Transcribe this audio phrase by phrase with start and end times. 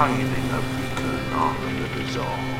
[0.00, 2.59] shining a beacon on the bazaar.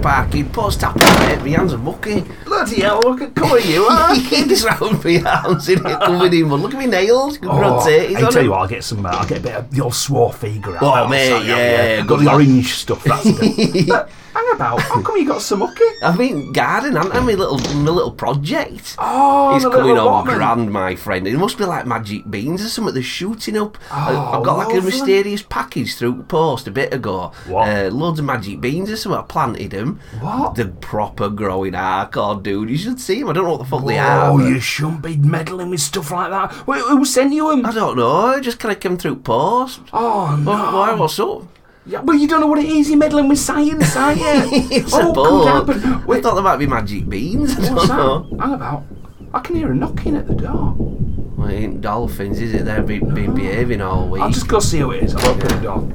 [0.00, 1.40] Parky, post up mate.
[1.42, 2.24] My hands are mucky.
[2.46, 4.14] Bloody hell, look at colour you are.
[4.14, 6.60] He's round my hands in it, covered in mud.
[6.60, 7.36] Look at my nails.
[7.38, 7.78] Good Oh.
[7.80, 9.04] I tell you what, I'll get some.
[9.04, 10.82] Uh, I'll get a bit of the old Swarfega out.
[10.82, 13.04] Oh, That'll mate, sort you out, yeah, Got the orange stuff.
[13.04, 14.08] That's it.
[14.60, 14.80] about.
[14.82, 15.84] How come you got some mucky?
[16.02, 17.20] I've been garden, haven't I?
[17.20, 18.96] My little, my little project.
[18.98, 21.26] Oh, It's coming on grand, my friend.
[21.26, 22.92] It must be like magic beans or something.
[22.94, 23.78] They're shooting up.
[23.90, 27.32] I- Oh, I've got like a mysterious package through post a bit ago.
[27.46, 27.68] What?
[27.68, 29.18] Uh, loads of magic beans or something.
[29.20, 30.00] I planted them.
[30.20, 30.56] What?
[30.56, 32.68] The proper growing hardcore, dude.
[32.70, 33.28] You should see them.
[33.30, 34.30] I don't know what the fuck they are.
[34.30, 36.66] Oh, you shouldn't be meddling with stuff like that.
[36.66, 37.64] Wait, who sent you them?
[37.64, 38.32] I don't know.
[38.32, 39.80] It just kind of came through post.
[39.92, 40.50] Oh no!
[40.52, 40.94] Why?
[40.94, 41.44] What's up?
[41.86, 42.90] Yeah, well, you don't know what it is.
[42.90, 44.22] You're meddling with science, are you?
[44.70, 45.48] It's oh, a could book.
[45.48, 45.84] happen.
[45.84, 47.56] I Wait, thought there might be magic beans.
[47.56, 47.88] I what's don't
[48.30, 48.36] know.
[48.36, 48.40] that?
[48.40, 48.84] Hang about.
[49.32, 50.74] I can hear a knocking at the door.
[50.76, 52.64] Well, it ain't dolphins, is it?
[52.66, 53.34] They've been, been ah.
[53.34, 54.22] behaving all week.
[54.22, 55.14] I'll just go see who it is.
[55.14, 55.88] I'll open the door.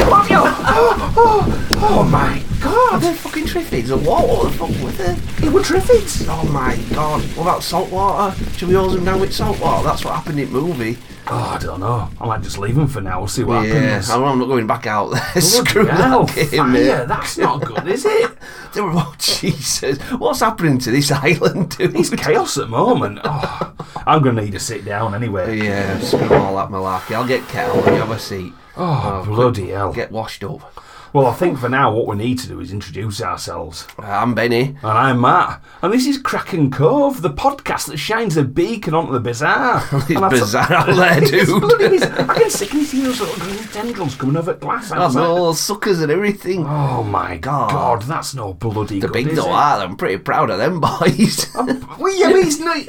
[0.06, 2.43] Oh, oh, oh, oh my
[2.74, 3.02] God!
[3.02, 3.90] they're fucking triffids.
[3.90, 4.28] What?
[4.28, 5.46] What the fuck with it?
[5.46, 6.26] It were triffids.
[6.28, 7.22] Oh my god.
[7.36, 8.36] What about salt water?
[8.58, 9.84] Should we hose them down with salt water?
[9.84, 10.98] That's what happened in the movie.
[11.28, 12.10] Oh, I don't know.
[12.20, 13.20] I might just leave them for now.
[13.20, 14.10] We'll see what yeah, happens.
[14.10, 15.42] I'm I'm not going back out there.
[15.42, 17.06] Screw hell, that game, fire.
[17.06, 18.32] That's not good, is it?
[18.74, 20.00] They were, oh, Jesus.
[20.14, 21.96] What's happening to this island, dude?
[21.96, 23.20] It's chaos at the moment.
[23.24, 23.76] Oh,
[24.08, 25.60] I'm going to need to sit down anyway.
[25.60, 27.14] Yeah, screw all that malarkey.
[27.14, 28.52] I'll get kettle and you have a seat.
[28.76, 29.94] Oh, bloody hell.
[29.94, 30.74] Get washed up.
[31.14, 33.86] Well, I think for now what we need to do is introduce ourselves.
[34.00, 34.70] I'm Benny.
[34.70, 35.64] And I'm Matt.
[35.84, 39.84] And this is Kraken Cove, the podcast that shines a beacon onto the bizarre.
[39.94, 41.62] It's And bizarre out there, It's dude.
[41.78, 42.32] bizarre.
[42.32, 45.24] I can see, can you see those little green tendrils coming over glass That's outside?
[45.24, 46.66] all suckers and everything.
[46.66, 47.70] Oh my God.
[47.70, 48.02] god.
[48.04, 49.10] that's no bloody good.
[49.10, 49.82] the good, big though are?
[49.82, 51.46] I'm pretty proud of them boys.
[52.00, 52.86] Well, yeah, but it's not.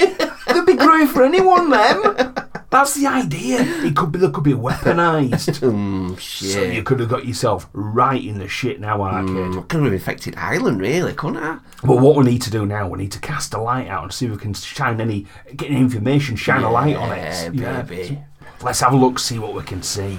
[0.54, 2.34] They'd be growing for anyone, them.
[2.74, 3.60] That's the idea.
[3.60, 4.18] It could be.
[4.18, 5.60] They could be weaponised.
[5.60, 9.68] Hmm, so you could have got yourself right in the shit now, arcade.
[9.68, 11.60] Could have infected Ireland, really, couldn't I?
[11.84, 14.12] But what we need to do now, we need to cast a light out and
[14.12, 17.54] see if we can shine any, get any information, shine a light on it.
[17.54, 18.18] Yeah, baby.
[18.60, 20.18] Let's have a look, see what we can see.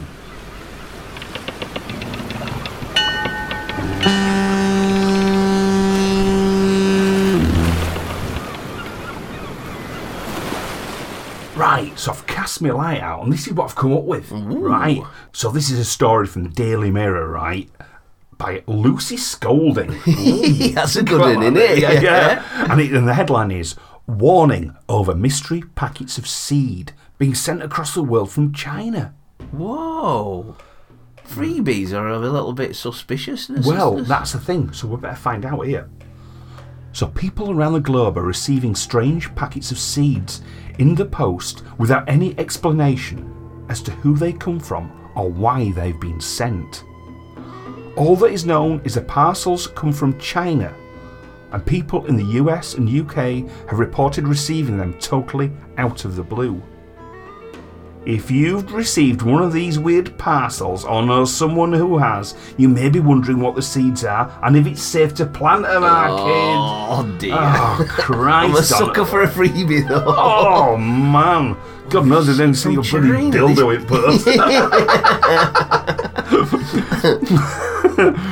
[11.65, 14.31] Right, so I've cast my light out, and this is what I've come up with.
[14.31, 15.01] Right,
[15.33, 17.67] so this is a story from the Daily Mirror, right,
[18.37, 19.89] by Lucy Scolding.
[20.07, 21.79] Ooh, That's a good one, isn't it?
[21.79, 22.67] Yeah, yeah.
[22.71, 23.75] And, it, and the headline is
[24.05, 29.15] Warning over mystery packets of seed being sent across the world from China.
[29.49, 30.55] Whoa.
[31.27, 33.49] Freebies are a little bit suspicious.
[33.49, 35.89] Well, that's the thing, so we better find out here.
[36.93, 40.41] So, people around the globe are receiving strange packets of seeds
[40.79, 43.31] in the post without any explanation
[43.69, 46.83] as to who they come from or why they've been sent.
[47.95, 50.75] All that is known is the parcels come from China,
[51.51, 56.23] and people in the US and UK have reported receiving them totally out of the
[56.23, 56.61] blue.
[58.05, 62.87] If you've received one of these weird parcels or know someone who has, you may
[62.87, 66.19] be wondering what the seeds are and if it's safe to plant them, arcade.
[66.19, 67.33] Oh, dear.
[67.35, 68.49] Oh, Christ.
[68.51, 69.07] I'm a sucker it.
[69.07, 70.03] for a freebie, though.
[70.05, 71.57] Oh, man.
[71.89, 74.25] God knows I didn't see your bloody dildo in Perth.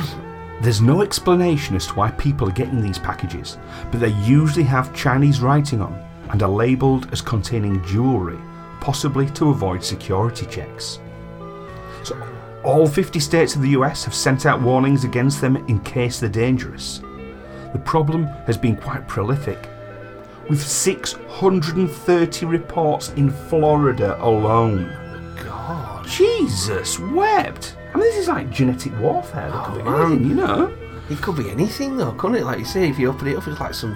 [0.62, 3.58] There's no explanation as to why people are getting these packages,
[3.90, 5.94] but they usually have Chinese writing on
[6.30, 8.38] and are labelled as containing jewellery,
[8.84, 11.00] possibly to avoid security checks.
[12.02, 12.14] So,
[12.62, 16.28] all 50 states of the US have sent out warnings against them in case they're
[16.28, 17.00] dangerous.
[17.72, 19.70] The problem has been quite prolific,
[20.50, 24.92] with 630 reports in Florida alone.
[25.42, 26.06] God.
[26.06, 27.78] Jesus wept!
[27.94, 29.50] I mean, this is like genetic warfare.
[29.50, 30.12] That could be oh, man.
[30.12, 30.76] anything, you know?
[31.08, 32.44] It could be anything, though, couldn't it?
[32.44, 33.94] Like you say, if you open it up, it's like some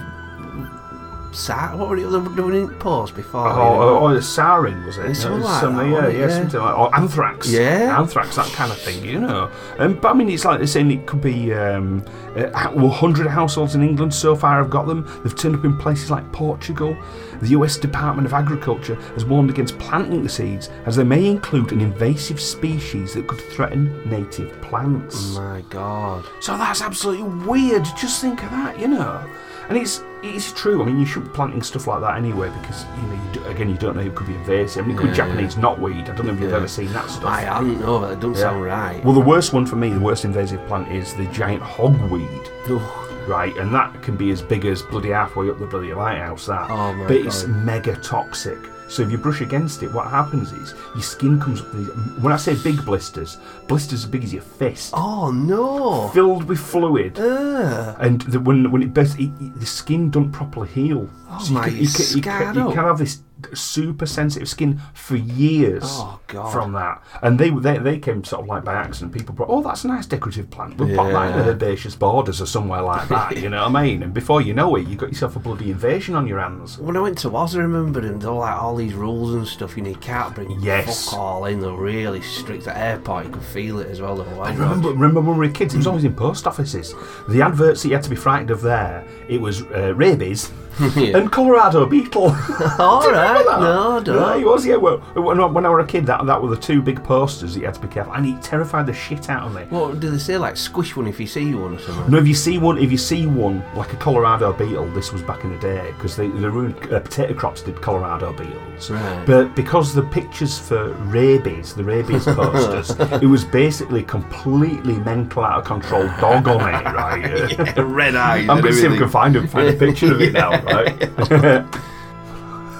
[1.33, 3.49] Sa- what were they were doing in post before?
[3.49, 3.83] Oh, you know?
[3.83, 5.07] oh, oh, the sarin was it?
[5.07, 6.29] It's No, something like something, that, yeah, Yeah.
[6.31, 7.51] something like or anthrax.
[7.51, 7.99] Yeah.
[7.99, 9.51] anthrax, that kind of thing, you know.
[9.79, 12.03] Um, but I mean, it's like they're saying it could be um,
[12.37, 15.07] uh, 100 households in England so far have got them.
[15.23, 16.97] They've turned up in places like Portugal.
[17.43, 21.73] The US Department of Agriculture has warned against planting the seeds as they may include
[21.73, 25.37] an invasive species that could threaten native plants.
[25.37, 26.25] Oh my God.
[26.41, 27.85] So that's absolutely weird.
[27.97, 29.23] Just think of that, you know.
[29.69, 30.82] And it's it's true.
[30.82, 33.44] I mean, you shouldn't be planting stuff like that anyway because you know, you do,
[33.47, 34.85] again, you don't know it could be invasive.
[34.85, 36.09] I mean, it could be Yeah, Japanese knotweed.
[36.09, 36.56] I don't know if you've Yeah.
[36.56, 37.25] ever seen that stuff.
[37.26, 39.05] I hadn't know, but it doesn't sound right.
[39.05, 42.49] Well, the worst one for me, the worst invasive plant is the giant hogweed.
[42.70, 43.05] Ugh.
[43.29, 46.47] Right, and that can be as big as bloody halfway up the bloody lighthouse.
[46.47, 47.56] That, Oh my but it's God.
[47.64, 48.59] mega toxic.
[48.88, 51.70] So if you brush against it, what happens is your skin comes up.
[51.73, 51.88] These,
[52.23, 53.37] when I say big blisters,
[53.67, 56.08] blisters as big as your fist, Oh no.
[56.08, 57.19] filled with fluid.
[57.19, 57.96] Ugh.
[58.00, 61.08] and the, when when it bursts, it, it- the skin don't properly heal.
[61.31, 63.20] Oh you my, can, you, can, you, can, you can have this
[63.55, 66.52] super sensitive skin for years Oh, God.
[66.52, 67.02] from that.
[67.23, 69.12] And they, they they came sort of like by accident.
[69.12, 70.76] People brought, oh, that's a nice decorative plant.
[70.76, 73.37] We'll pop that in the herbaceous borders or somewhere like that.
[73.43, 74.02] you know what I mean?
[74.02, 76.79] And before you know it, you got yourself a bloody invasion on your hands.
[76.79, 79.76] When I went to Oz, I remember, and were like all these rules and stuff.
[79.76, 81.06] You know, you can't bring Yes.
[81.11, 81.61] fuck all in.
[81.61, 83.26] They're really strict at airport.
[83.26, 84.20] You could feel it as well.
[84.43, 86.94] I remember, remember when we were kids, it was always in post offices.
[87.29, 90.50] The adverts that you had to be frightened of there, it was uh, rabies
[90.96, 91.17] Yeah.
[91.19, 92.35] and Colorado beetle.
[92.79, 93.61] All Do you remember right, that?
[93.61, 94.17] no, don't.
[94.17, 94.77] Yeah, he was, yeah.
[94.77, 97.55] Well, when, I- when I was a kid, that, that were the two big posters
[97.55, 98.13] that you had to be careful.
[98.15, 99.63] And he terrified the shit out of me.
[99.71, 100.39] What do they say?
[100.39, 102.11] Like squish one if you see one or something.
[102.11, 105.23] No, if you see one, if you see one like a Colorado beetle, this was
[105.23, 108.91] back in the day because ruined uh, potato crops did Colorado beetles.
[108.91, 109.25] Right.
[109.27, 112.91] But because the pictures for rabies, the rabies posters,
[113.23, 117.77] it was basically completely mental out of control dog on it, right?
[117.79, 118.49] red eyes.
[118.49, 121.65] I'm going to see if I can find find a picture of it now, right?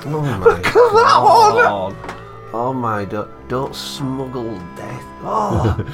[0.07, 2.15] Oh my god.
[2.51, 5.05] Oh my, don't, don't smuggle death.
[5.21, 5.85] Oh,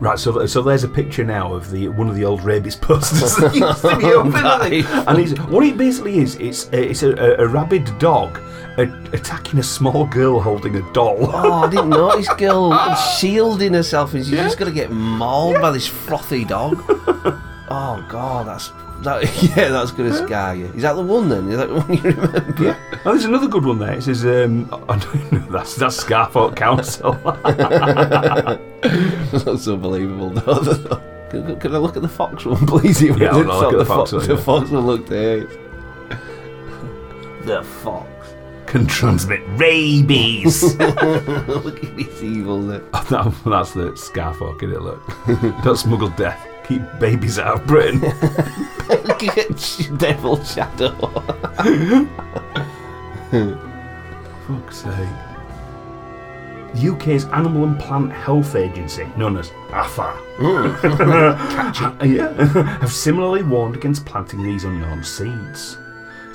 [0.00, 3.34] Right, so so there's a picture now of the one of the old rabies posters
[3.36, 7.12] that used to be isn't and it's, what it basically is, it's a, it's a,
[7.14, 8.38] a, a rabid dog
[8.76, 8.82] a,
[9.14, 11.16] attacking a small girl holding a doll.
[11.20, 15.70] oh, I didn't notice girl shielding herself and she's just going to get mauled by
[15.70, 16.84] this frothy dog.
[17.68, 18.70] Oh god, that's.
[19.02, 19.22] That,
[19.56, 20.66] yeah, that's going to scare you.
[20.74, 21.48] Is that the one then?
[21.50, 22.54] Is that the one you remember?
[22.62, 22.76] Yeah.
[23.04, 23.94] Oh, there's another good one there.
[23.94, 27.12] It says, um, I don't know, that's that's Scarfolk Council.
[29.44, 30.30] That's unbelievable.
[30.30, 31.00] though.
[31.30, 33.02] Can, can I look at the fox one, please?
[33.02, 34.40] If Yeah, it's I'll look at the fox one, The yeah.
[34.40, 35.46] fox will look there.
[37.44, 38.08] The fox.
[38.66, 40.62] Can transmit rabies.
[40.78, 42.82] look at this evilness.
[43.10, 44.80] that, that's the Scarfolk, isn't it?
[44.82, 45.64] Look.
[45.64, 46.46] Don't smuggle death.
[46.66, 48.00] Keep babies out of Britain.
[49.98, 50.94] Devil Shadow.
[54.46, 55.08] Fuck's sake.
[56.74, 62.04] The UK's Animal and Plant Health Agency, known as APHA, hmm.
[62.14, 62.32] yeah,
[62.80, 65.78] have similarly warned against planting these unknown seeds.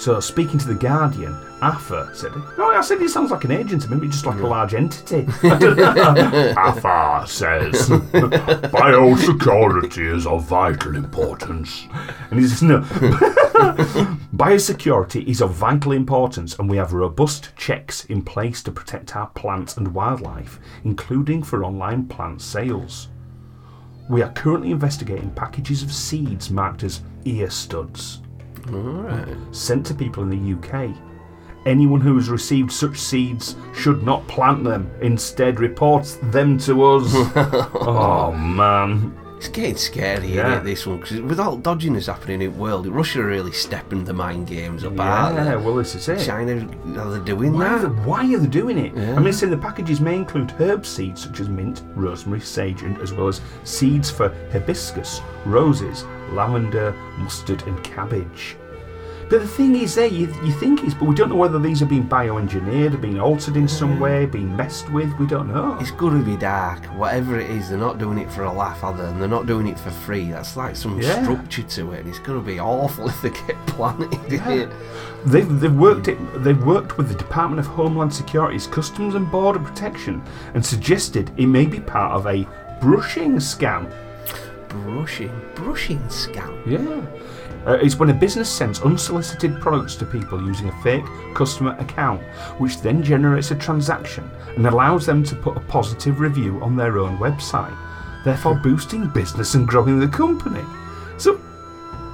[0.01, 3.51] So, uh, speaking to The Guardian, APHA said, No, I said it sounds like an
[3.51, 5.25] agency, maybe just like a large entity.
[5.43, 7.87] APHA says,
[8.71, 11.85] Biosecurity is of vital importance.
[12.31, 12.79] And he says, No,
[14.35, 19.27] Biosecurity is of vital importance, and we have robust checks in place to protect our
[19.27, 23.09] plants and wildlife, including for online plant sales.
[24.09, 28.20] We are currently investigating packages of seeds marked as ear studs
[29.51, 30.95] sent to people in the UK.
[31.65, 37.11] Anyone who has received such seeds should not plant them, instead, report them to us.
[37.75, 39.15] oh man.
[39.41, 40.49] It's getting scary, Yeah.
[40.49, 40.99] isn't it, this one?
[40.99, 44.45] Because with all the dodginess happening in the world, Russia are really stepping the mind
[44.45, 45.55] games up, aren't Yeah, they?
[45.57, 46.19] well, this is it.
[46.23, 46.63] China,
[46.99, 48.05] are they doing Why are, they, that?
[48.05, 48.95] why are they doing it?
[48.95, 49.15] Yeah.
[49.15, 52.99] I mean, saying the packages may include herb seeds such as mint, rosemary, sage, and
[52.99, 58.57] as well as seeds for hibiscus, roses, lavender, mustard, and cabbage.
[59.31, 61.81] But the thing is, there you, you think is, but we don't know whether these
[61.81, 64.01] are being bioengineered, being altered in some mm.
[64.01, 65.17] way, being messed with.
[65.17, 65.77] We don't know.
[65.79, 66.83] It's going to be dark.
[66.97, 69.05] Whatever it is, they're not doing it for a laugh, are they?
[69.05, 70.29] And they're not doing it for free.
[70.29, 71.23] That's like some Yeah.
[71.23, 74.69] structure to it, and it's going to be awful if they get planted in it.
[75.25, 76.17] They've, they've worked it.
[76.43, 80.21] They've worked with the Department of Homeland Security's Customs and Border Protection
[80.55, 82.45] and suggested it may be part of a
[82.81, 83.89] brushing scam.
[84.67, 86.65] Brushing, brushing scam.
[86.65, 87.05] Yeah.
[87.65, 92.21] Uh, it's when a business sends unsolicited products to people using a fake customer account,
[92.59, 96.97] which then generates a transaction and allows them to put a positive review on their
[96.97, 97.75] own website,
[98.25, 100.63] therefore boosting business and growing the company.
[101.17, 101.39] So,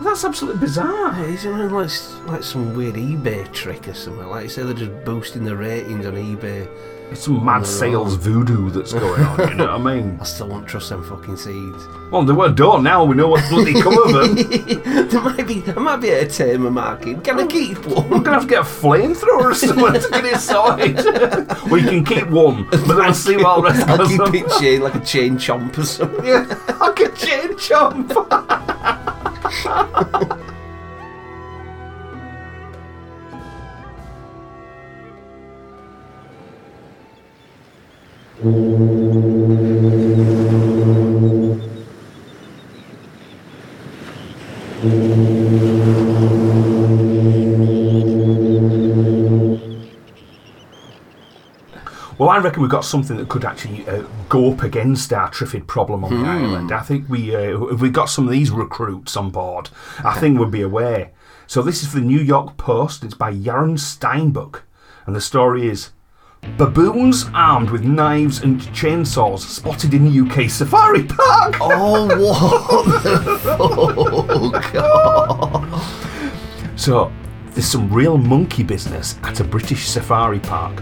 [0.01, 1.23] that's absolutely bizarre.
[1.23, 1.91] Is it like,
[2.27, 4.27] like some weird eBay trick or something?
[4.27, 6.67] Like you say they're just boosting the ratings on eBay.
[7.09, 9.49] It's some mad oh, sales voodoo that's going on.
[9.49, 10.17] You know what I mean?
[10.19, 11.87] I still won't trust them fucking seeds.
[12.11, 12.83] Well, they were done.
[12.83, 14.35] Now we know what's bloody come of them.
[15.07, 17.23] there might be, I might be able to tame a market.
[17.23, 18.05] Can I keep one?
[18.05, 18.23] I'm one?
[18.23, 20.97] gonna have to get a flamethrower or something to get sorted.
[21.71, 24.59] we can keep one, but then we'll see what the rest I'll goes keep it
[24.59, 26.25] chain like a chain chomp or something.
[26.25, 26.45] Yeah,
[26.81, 28.13] like a chain chomp.
[38.39, 38.53] Well,
[52.29, 56.03] I reckon we've got something that could actually uh, go up against our Triffid problem
[56.03, 56.71] on the island.
[56.71, 59.71] I think we, uh, if we got some of these recruits on board,
[60.03, 61.09] I think we'd be aware.
[61.47, 63.03] So this is for the New York Post.
[63.03, 64.61] It's by Yaron Steinbuch,
[65.07, 65.89] and the story is
[66.57, 71.55] baboons armed with knives and chainsaws spotted in the UK safari park.
[71.61, 74.61] Oh, what the
[76.61, 76.77] fuck?
[76.77, 77.11] So,
[77.51, 80.81] there's some real monkey business at a British safari park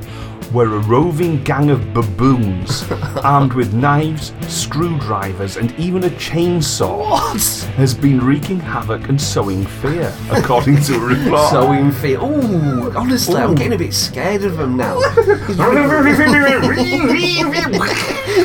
[0.55, 2.89] where a roving gang of baboons,
[3.25, 7.41] armed with knives, screwdrivers, and even a chainsaw, What?
[7.75, 11.49] has been wreaking havoc and sowing fear, according to a report.
[11.49, 12.19] So in fear.
[12.21, 13.55] Ooh, honestly, I'm Ooh.
[13.55, 14.95] getting a bit scared of them now.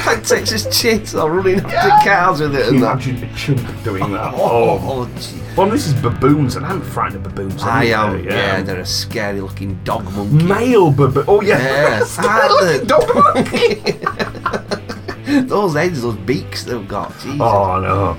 [0.07, 2.93] like Texas Chainsaw running after cars with it Can and you that.
[3.07, 4.35] imagine a chimp doing that?
[4.35, 4.81] Oh, Oh.
[4.83, 5.37] oh gee.
[5.69, 7.62] This is baboons, and I'm frightened of baboons.
[7.62, 8.25] I am.
[8.25, 8.62] Yeah.
[8.62, 10.45] they're a scary looking dog monkey.
[10.47, 11.25] Male baboon.
[11.29, 11.59] Oh, yeah.
[11.59, 12.05] Yeah.
[12.05, 13.75] Scary dog monkey.
[15.43, 17.12] those heads, those beaks they've got.
[17.21, 17.40] Jesus.
[17.40, 18.17] Oh no.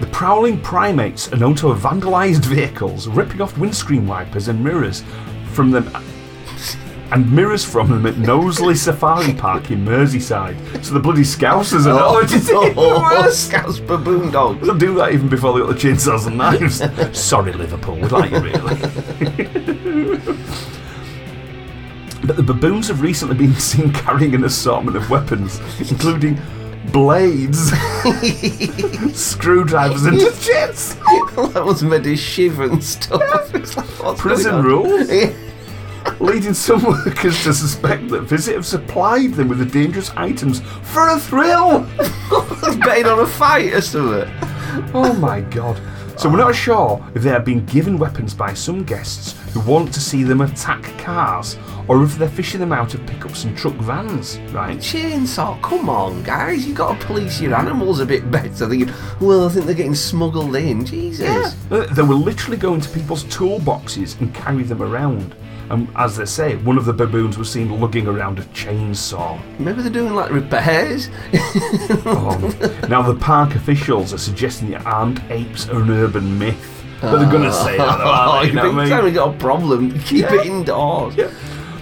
[0.00, 5.02] The prowling primates are known to have vandalised vehicles, ripping off windscreen wipers and mirrors
[5.52, 5.90] from them
[7.10, 10.84] and mirrors from them at Knowsley Safari Park in Merseyside.
[10.84, 13.38] So the bloody scousers are Oh, not just even worse.
[13.38, 14.60] Scouse baboon dog.
[14.60, 16.82] They'll do that even before they got the chainsaws and knives.
[17.18, 20.18] Sorry, Liverpool, we'd like you really.
[22.26, 25.60] but the baboons have recently been seen carrying an assortment of weapons,
[25.90, 26.38] including
[26.92, 27.70] blades,
[29.18, 30.94] screwdrivers, and jets.
[30.94, 33.54] that was made of shiv and stuff.
[33.54, 35.10] It's like, Prison rules?
[35.10, 35.32] Yeah.
[36.20, 41.08] Leading some workers to suspect that Visit have supplied them with the dangerous items for
[41.08, 41.80] a thrill.
[42.80, 44.30] betting on a fight or something.
[44.94, 45.80] Oh my god.
[46.18, 49.94] So we're not sure if they have been given weapons by some guests who want
[49.94, 51.56] to see them attack cars,
[51.86, 54.76] or if they're fishing them out of pickups and truck vans, right?
[54.78, 58.68] Chainsaw, come on, guys, you got to police your animals a bit better.
[58.68, 60.84] Thinking, well, I think they're getting smuggled in.
[60.84, 61.54] Jesus.
[61.70, 65.36] Uh, They will literally go into people's toolboxes and carry them around.
[65.70, 69.38] And as they say, one of the baboons was seen lugging around a chainsaw.
[69.58, 71.10] Maybe they're doing like repairs.
[72.04, 72.86] Oh.
[72.88, 76.74] now, the park officials are suggesting that armed apes are an urban myth.
[77.00, 78.48] But they're going to say that, though, they?
[78.48, 79.04] You know what I time mean?
[79.04, 81.16] we got a problem, keep it indoors.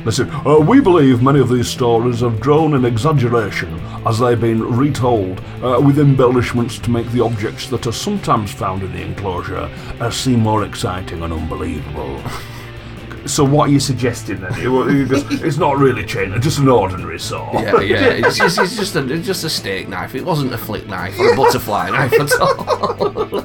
[0.05, 4.63] Listen, uh, we believe many of these stories have grown in exaggeration as they've been
[4.63, 9.69] retold, uh, with embellishments to make the objects that are sometimes found in the enclosure
[9.99, 12.23] uh, seem more exciting and unbelievable.
[13.27, 14.53] So what are you suggesting then?
[14.55, 17.53] It- it just- It's not really a chain, just an ordinary saw.
[17.61, 18.27] Yeah, yeah.
[18.27, 20.15] It's just, it's just a, it's just a steak knife.
[20.15, 23.45] It wasn't a flick knife or a butterfly knife at all.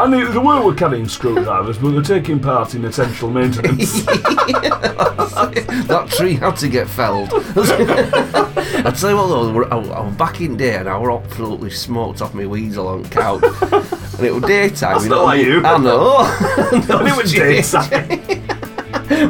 [0.00, 4.04] And they, they were carrying screwdrivers, but they're taking part in essential maintenance.
[4.04, 7.30] that tree had to get felled.
[7.32, 11.70] I tell you what though, I, I was back in day and I were absolutely
[11.70, 13.42] smoked off my weasel on the couch.
[13.44, 14.92] and it was daytime.
[14.94, 15.62] That's you not know, like you.
[15.64, 16.18] I know.
[16.98, 18.41] and it was daytime.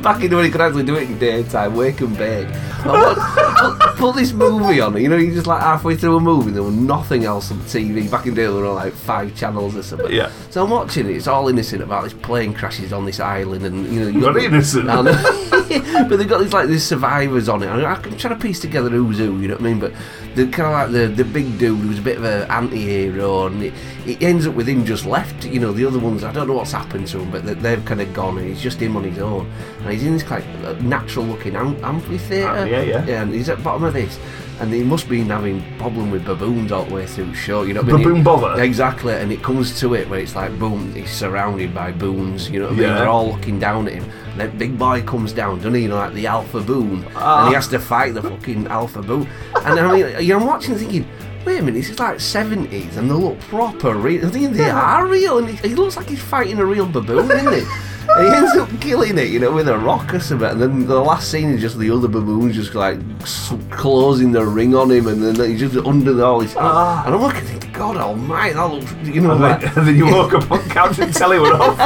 [0.02, 2.48] Back in the when you could actually do it in daytime, wake and bake.
[2.84, 6.50] I put, put, this movie on, you know, you're just like halfway through a movie,
[6.50, 8.10] there was nothing else on TV.
[8.10, 10.12] Back in the day, there were like five channels or something.
[10.12, 10.30] Yeah.
[10.50, 13.86] So I'm watching it, it's all innocent about this plane crashes on this island, and
[13.92, 14.88] you know, you Very innocent.
[16.08, 17.68] But they've got these like these survivors on it.
[17.68, 19.80] I'm trying to piece together who's who, you know what I mean?
[19.80, 19.92] But
[20.34, 23.62] the kind of like the the big dude who's a bit of an anti-hero, and
[23.62, 23.74] it,
[24.06, 25.44] it ends up with him just left.
[25.44, 27.84] You know, the other ones, I don't know what's happened to him, but they, they've
[27.84, 29.50] kind of gone, and he's just him on his own,
[29.80, 32.48] and he's in this of natural-looking am- amphitheatre.
[32.48, 33.22] Ah, yeah, yeah.
[33.22, 34.18] and he's at the bottom of this.
[34.60, 37.74] And he must be having problem with baboons all the way through the show, you
[37.74, 38.04] know what I mean?
[38.04, 38.62] Baboon bother?
[38.62, 42.60] Exactly, and it comes to it where it's like, boom, he's surrounded by boons, you
[42.60, 42.88] know what I mean?
[42.88, 42.98] Yeah.
[42.98, 44.04] They're all looking down at him.
[44.36, 45.82] That big boy comes down, doesn't he?
[45.82, 47.04] You know, like the alpha boon.
[47.14, 47.40] Ah.
[47.40, 49.28] And he has to fight the fucking alpha boon.
[49.64, 51.06] And I mean, you know, I'm watching thinking,
[51.44, 54.26] wait a minute, this is like 70s and they look proper real.
[54.26, 57.30] I think they are real and he, he looks like he's fighting a real baboon,
[57.30, 57.62] isn't he?
[58.08, 60.48] And he ends up killing it, you know, with a rock or something.
[60.48, 62.98] And then the last scene is just the other baboons just like
[63.70, 66.54] closing the ring on him, and then he's just under the all his.
[66.56, 67.04] Ah.
[67.06, 69.96] And I'm looking, thinking, God Almighty, that looks, you know, And like, then, and then
[69.96, 71.78] you woke up on couch and telly went off.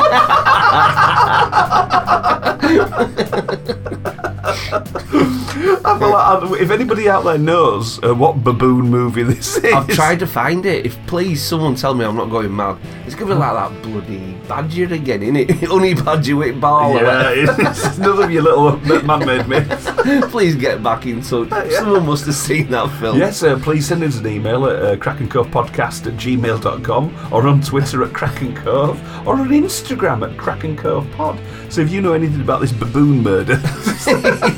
[4.47, 9.89] I feel like, if anybody out there knows uh, what baboon movie this is, I've
[9.89, 10.87] tried to find it.
[10.87, 12.79] If please someone tell me I'm not going mad.
[13.07, 15.65] It's gonna be like that bloody badger again, innit?
[15.67, 16.95] Honey badger with ball.
[16.95, 19.91] Yeah, it's none of your little man-made myths.
[20.31, 21.51] please get back in touch.
[21.73, 23.19] Someone must have seen that film.
[23.19, 28.03] Yes, uh, please send us an email at uh, krakencovepodcast at gmail.com or on Twitter
[28.05, 31.73] at krakencove or on Instagram at krakencovepod.
[31.73, 33.57] So if you know anything about this baboon murder,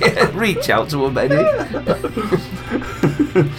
[0.00, 1.44] Yeah, reach out to him, Benny.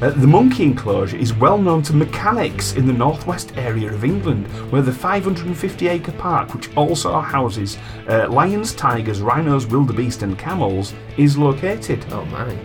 [0.00, 4.46] Uh, the monkey enclosure is well known to mechanics in the northwest area of England,
[4.72, 7.76] where the 550 acre park, which also houses
[8.08, 12.02] uh, lions, tigers, rhinos, wildebeest, and camels, is located.
[12.12, 12.56] Oh my.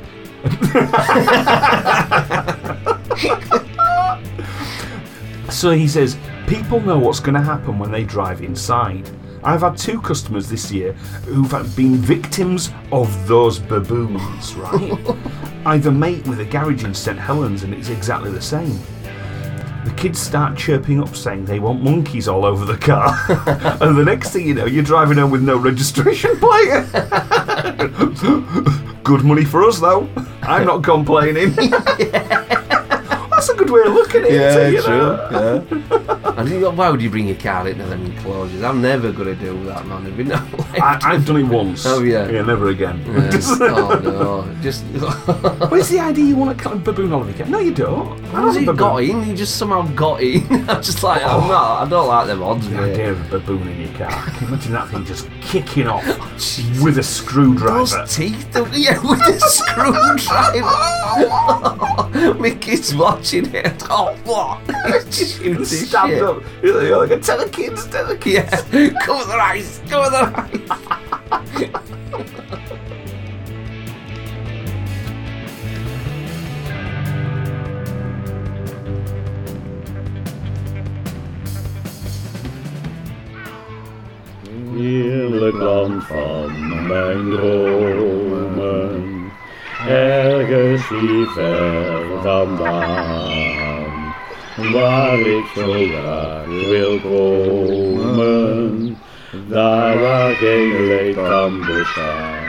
[5.56, 9.10] So he says, people know what's going to happen when they drive inside.
[9.46, 10.94] I've had two customers this year
[11.28, 14.98] who've been victims of those baboons, right?
[15.68, 18.80] Either mate with a garage in St Helens and it's exactly the same.
[19.86, 23.16] The kids start chirping up saying they want monkeys all over the car.
[23.82, 26.84] and the next thing you know, you're driving home with no registration plate.
[29.04, 30.10] Good money for us though.
[30.42, 31.54] I'm not complaining.
[33.36, 34.74] That's a good way of looking at it.
[34.74, 35.28] you know?
[35.32, 35.62] Yeah.
[36.38, 38.64] and you go, why would you bring your car into them enclosures?
[38.64, 40.06] I'm never gonna do that, man.
[40.06, 40.42] Have you know?
[40.58, 41.86] Like, I, I've done it once.
[41.86, 42.30] Oh, yeah.
[42.30, 43.04] Yeah, never again.
[43.08, 43.30] yeah.
[43.62, 44.84] oh no, just.
[45.66, 47.50] What is the idea you want to cut a baboon all over again?
[47.52, 48.24] No, you don't.
[48.26, 49.18] I How's don't he have a got baboon.
[49.20, 49.24] in?
[49.24, 50.44] He just somehow got in.
[50.70, 51.48] I'm just like, I'm oh.
[51.48, 51.86] not.
[51.86, 52.92] I don't like them odds, The mate.
[52.94, 54.12] idea of a baboon in your car.
[54.32, 56.82] Can you imagine that thing just kicking off oh, Jesus.
[56.84, 57.80] with a screwdriver?
[57.86, 60.66] Those teeth, yeah, with a screwdriver.
[62.40, 62.94] My kid's
[63.26, 63.84] watching it.
[63.90, 64.62] Oh, what?
[65.14, 66.44] Shoot Stand up.
[66.62, 68.52] You're like, tell the kids, tell the kids.
[68.72, 70.52] Yeah, cover their eyes, cover their eyes.
[84.76, 89.32] Heerlijk land van mijn dromen,
[89.88, 91.85] ergens hier ver
[92.26, 94.14] vandaan,
[94.74, 98.98] waar ik zo graag wil komen,
[99.48, 102.44] daar waar geen leed kan bestaan.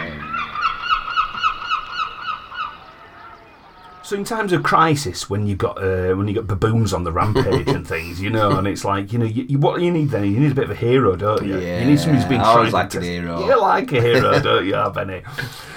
[4.02, 7.10] So in times of crisis, when you got uh, when you got baboons on the
[7.10, 10.10] rampage and things, you know, and it's like you know, you, you, what you need
[10.10, 10.22] then?
[10.32, 11.58] You need a bit of a hero, don't you?
[11.58, 13.46] you need somebody who's been Yeah, I always tried like and an hero.
[13.46, 15.22] You like a hero, don't you, Benny?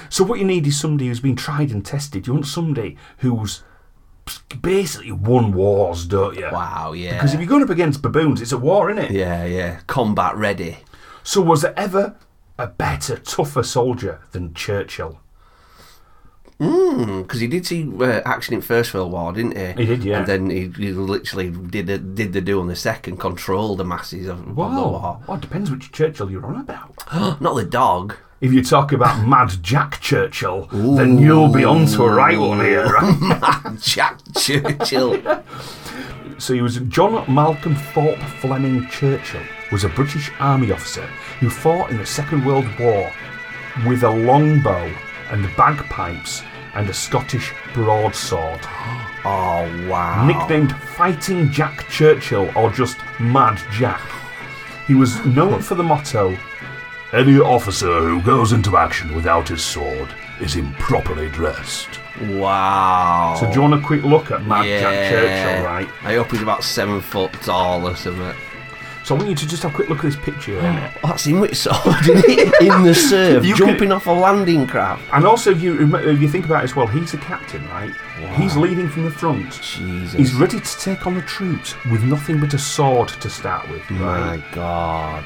[0.10, 2.28] So what you need is somebody who's been tried and tested.
[2.28, 3.64] You want somebody who's
[4.62, 6.48] basically won wars, don't you?
[6.52, 7.14] Wow, yeah.
[7.14, 9.12] Because if you're going up against baboons, it's a war, isn't it?
[9.12, 9.80] yeah, yeah.
[9.88, 10.78] Combat ready.
[11.24, 12.16] So was there ever
[12.58, 15.20] a better, tougher soldier than Churchill?
[16.60, 19.84] Mmm, because he did see uh, action in First World War, didn't he?
[19.84, 20.18] He did, yeah.
[20.20, 23.86] And then he, he literally did a, did the do on the second, control the
[23.86, 24.90] masses of, of the Wow.
[24.90, 25.22] war.
[25.26, 27.02] Well, it depends which Churchill you're on about.
[27.42, 28.16] Not the dog.
[28.42, 32.86] If you talk about Mad Jack Churchill, then you'll be onto a right one here.
[32.96, 33.78] Right?
[33.82, 35.22] Jack Churchill.
[36.38, 41.06] so he was John Malcolm Thorpe Fleming Churchill was a British Army officer
[41.42, 43.12] who fought in the Second World War
[43.86, 44.90] with a longbow
[45.32, 46.42] and bagpipes
[46.76, 48.62] and a Scottish broadsword.
[49.26, 50.26] Oh wow.
[50.26, 54.00] Nicknamed Fighting Jack Churchill or just Mad Jack.
[54.88, 56.38] He was known for the motto
[57.12, 62.00] Any officer who goes into action without his sword is improperly dressed.
[62.22, 63.36] Wow.
[63.40, 65.90] So do you want a quick look at Mad Jack Churchill, right?
[66.04, 68.36] I hope he's about seven foot tall or something.
[69.04, 70.60] So I want you to just have a quick look at this picture?
[70.62, 72.08] Oh, that's him with sword?
[72.10, 75.02] In the surf, You jumping off a landing craft.
[75.12, 77.92] And also, if you if you think about it as well, he's the captain, right?
[78.36, 79.60] He's leading from the front.
[79.64, 80.14] Jesus.
[80.14, 83.90] He's ready to take on the troops with nothing but a sword to start with,
[83.92, 84.38] right?
[84.38, 85.26] My God.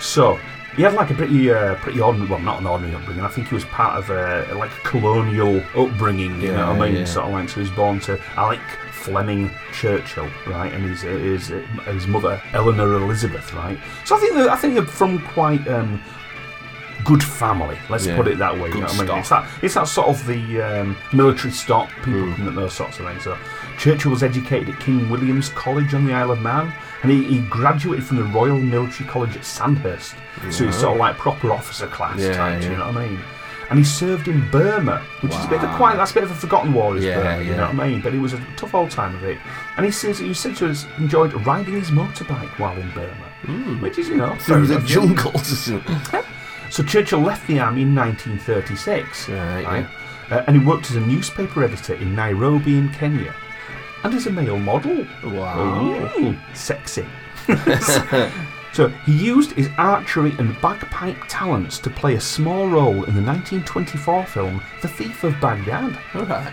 [0.00, 0.38] So
[0.78, 3.22] he had like a pretty, uh, pretty ordinary, well, not an ordinary upbringing.
[3.24, 6.40] I think he was part of a like a colonial upbringing.
[6.40, 6.96] You know what I mean?
[7.00, 7.04] yeah.
[7.04, 7.56] Sort of like so.
[7.56, 8.60] He was born to Alec
[8.92, 10.72] Fleming Churchill, right?
[10.72, 11.48] And his his
[11.84, 13.78] his mother Eleanor Elizabeth, right?
[14.06, 16.00] So I think that, I think they're from quite um,
[17.04, 17.78] good family.
[17.90, 18.68] Let's Yeah, put it that way.
[18.68, 19.18] You know what I mean?
[19.18, 22.48] It's that, it's that sort of the um, military stock, people Mm.
[22.48, 23.24] and those sorts of things.
[23.24, 23.36] So
[23.78, 27.38] Churchill was educated at King William's College on the Isle of Man, and he, he
[27.48, 30.14] graduated from the Royal Military College at Sandhurst.
[30.50, 32.62] So he's sort of like proper officer class Yeah, type.
[32.62, 32.70] yeah.
[32.70, 33.20] You know what I mean?
[33.70, 36.22] And he served in Burma, which is a bit of a quite that's a bit
[36.24, 37.42] of a forgotten war, is Yeah, Burma.
[37.44, 38.00] You know what I mean?
[38.00, 39.38] But he was a tough old time of it.
[39.76, 43.98] And he says he said to us enjoyed riding his motorbike while in Burma, which
[43.98, 44.34] is you know.
[44.36, 45.70] Through the jungles.
[46.70, 49.86] So Churchill left the army in 1936, Right,
[50.30, 53.34] Uh, and he worked as a newspaper editor in Nairobi in Kenya,
[54.04, 55.06] and as a male model.
[55.24, 56.10] Wow.
[56.18, 57.06] Ooh, sexy.
[58.72, 63.22] so he used his archery and bagpipe talents to play a small role in the
[63.22, 65.98] 1924 film The Thief of Baghdad.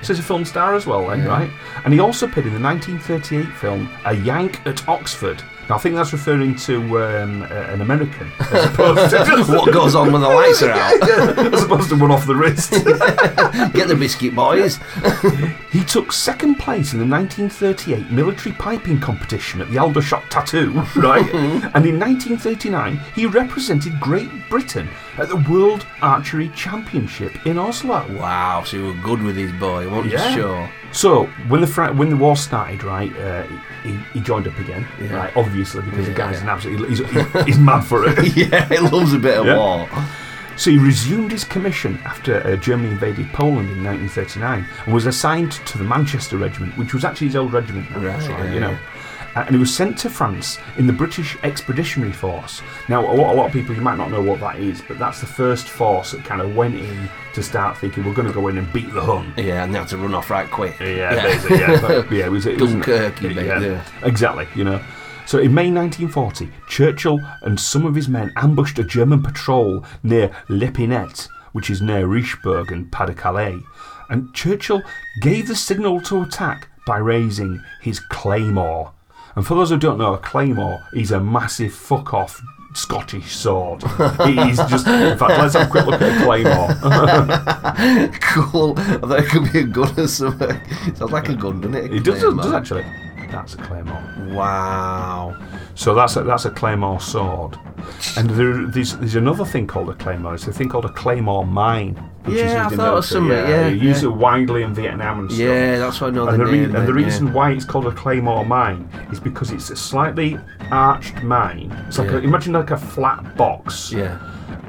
[0.04, 1.28] So he's a film star as well, then, Yeah.
[1.28, 1.50] right?
[1.84, 5.44] And he also appeared in the 1938 film A Yank at Oxford.
[5.68, 10.12] I think that's referring to um, uh, an American, as opposed to, what goes on
[10.12, 11.02] when the lights are out?
[11.54, 12.72] as opposed to one off the wrist.
[13.74, 14.80] Get the biscuit boys.
[15.72, 21.26] he took second place in the 1938 military piping competition at the Aldershot Tattoo, right?
[21.34, 28.06] and in 1939, he represented Great Britain at the World Archery Championship in Oslo.
[28.20, 30.12] Wow, so you were good with his boy, weren't you?
[30.14, 30.36] Yeah.
[30.36, 30.70] Sure.
[30.92, 33.44] So when the fr- when the war started, right, uh,
[33.84, 35.14] he, he joined up again, Yeah.
[35.16, 35.36] right?
[35.36, 36.44] Obviously, because the Yeah, guy's yeah.
[36.44, 38.36] an absolute he's, he's, mad for it.
[38.36, 39.58] Yeah, he loves a bit of Yeah.
[39.58, 39.90] war.
[40.58, 45.52] So he resumed his commission after uh, Germany invaded Poland in 1939 and was assigned
[45.52, 47.90] to the Manchester Regiment, which was actually his old regiment.
[47.92, 48.70] now, Right, yeah, you know.
[48.72, 48.78] yeah.
[49.36, 52.62] Uh, and he was sent to France in the British Expeditionary Force.
[52.88, 54.98] Now, a lot, a lot of people, you might not know what that is, but
[54.98, 58.34] that's the first force that kind of went in to start thinking, we're going to
[58.34, 59.34] go in and beat the Hun.
[59.36, 60.80] Yeah, and they had to run off right quick.
[60.80, 61.82] Yeah, basically, yeah.
[61.82, 63.84] But, yeah, it was, it was Dunkirky bit, yeah.
[64.04, 64.82] Exactly, you know.
[65.26, 70.32] So in May 1940, Churchill and some of his men ambushed a German patrol near
[70.50, 73.60] L'Epinette, which is near Richebourg and Pas de Calais,
[74.10, 74.84] and Churchill
[75.22, 78.94] gave the signal to attack by raising his claymore.
[79.36, 82.42] And for those who don't know, a claymore is a massive fuck off
[82.76, 83.84] Scottish sword.
[83.86, 84.86] it is just.
[84.86, 86.68] In fact, let's have a quick look at a claymore.
[88.22, 88.74] cool.
[88.78, 90.62] I thought it could be a gun or something.
[90.96, 91.92] Sounds like a gun, doesn't it?
[91.92, 92.86] A It does, does actually.
[93.36, 94.02] That's a claymore.
[94.30, 95.38] Wow.
[95.76, 97.58] So that's a, that's a claymore sword,
[98.18, 100.36] and there, there's there's another thing called a claymore.
[100.36, 101.96] It's a thing called a claymore mine.
[102.24, 103.38] Which Yeah, is I used in thought it was military.
[103.42, 104.10] something, yeah, they use yeah.
[104.10, 105.40] it widely in Vietnam and stuff.
[105.46, 106.76] Yeah, that's why I know And the re- name.
[106.76, 107.06] and the yeah.
[107.06, 110.40] reason why it's called a claymore mine is because it's a slightly
[110.72, 111.72] arched mine.
[111.88, 112.16] It's like Yeah.
[112.18, 114.18] a, imagine like a flat box, Yeah.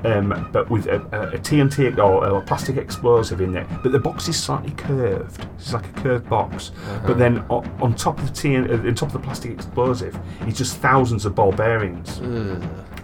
[0.07, 3.67] Um, but with a, a, a TNT or a plastic explosive in there.
[3.83, 5.47] But the box is slightly curved.
[5.57, 6.71] It's like a curved box.
[6.71, 7.09] Uh-huh.
[7.09, 10.17] But then on, on top of the TN, uh, on top of the plastic explosive,
[10.43, 12.19] it's just thousands of ball bearings.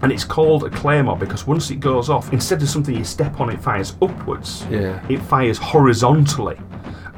[0.01, 3.39] And it's called a claymore because once it goes off, instead of something you step
[3.39, 4.65] on, it fires upwards.
[4.69, 5.05] Yeah.
[5.09, 6.57] It fires horizontally.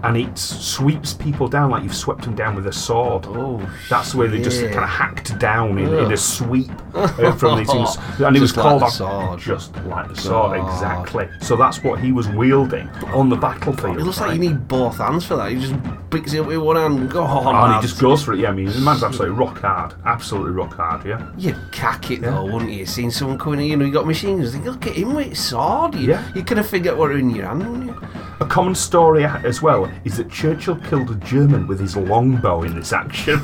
[0.07, 3.25] And it sweeps people down like you've swept them down with a sword.
[3.27, 3.57] Oh,
[3.89, 7.57] That's the way they just kind of hacked down in, in a sweep uh, from
[7.59, 7.97] these things.
[8.19, 9.39] And it was Just like called the sword.
[9.39, 10.73] just like the sword, God.
[10.73, 11.29] exactly.
[11.41, 13.97] So that's what he was wielding on the battlefield.
[13.99, 14.41] It looks like right?
[14.41, 15.51] you need both hands for that.
[15.51, 15.75] You just
[16.09, 17.45] picks it up with one hand and go on.
[17.45, 18.39] Oh, and he lads." just goes for it.
[18.39, 21.05] Yeah, I mean, the man's absolutely rock hard, absolutely rock hard.
[21.05, 21.29] Yeah.
[21.37, 22.85] You'd cack it though, wouldn't you?
[22.85, 25.27] Seeing someone coming in, you know, you got machine guns, think, look at him with
[25.29, 25.95] his sword.
[25.95, 26.23] You, Yeah.
[26.33, 28.07] you kind of forget what in your hand, wouldn't you?
[28.41, 32.75] A common story as well is that Churchill killed a German with his longbow in
[32.75, 33.39] this action.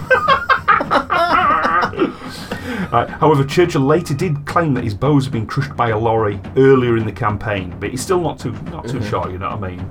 [2.91, 6.39] Right, however, Churchill later did claim that his bows had been crushed by a lorry
[6.57, 9.29] earlier in the campaign, but he's still not too not too sure.
[9.31, 9.89] You know what I mean?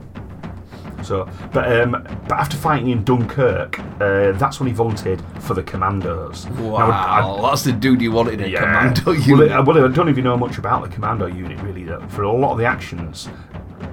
[1.03, 5.63] So, but um, but after fighting in Dunkirk, uh, that's when he volunteered for the
[5.63, 6.45] Commandos.
[6.47, 8.61] Now, I- Wow, that's the dude you wanted in yeah.
[8.61, 9.51] commando Well, unit.
[9.51, 11.85] it- well, I don't even know much about the commando unit really.
[11.85, 12.07] Though.
[12.09, 13.31] For a lot of the actions,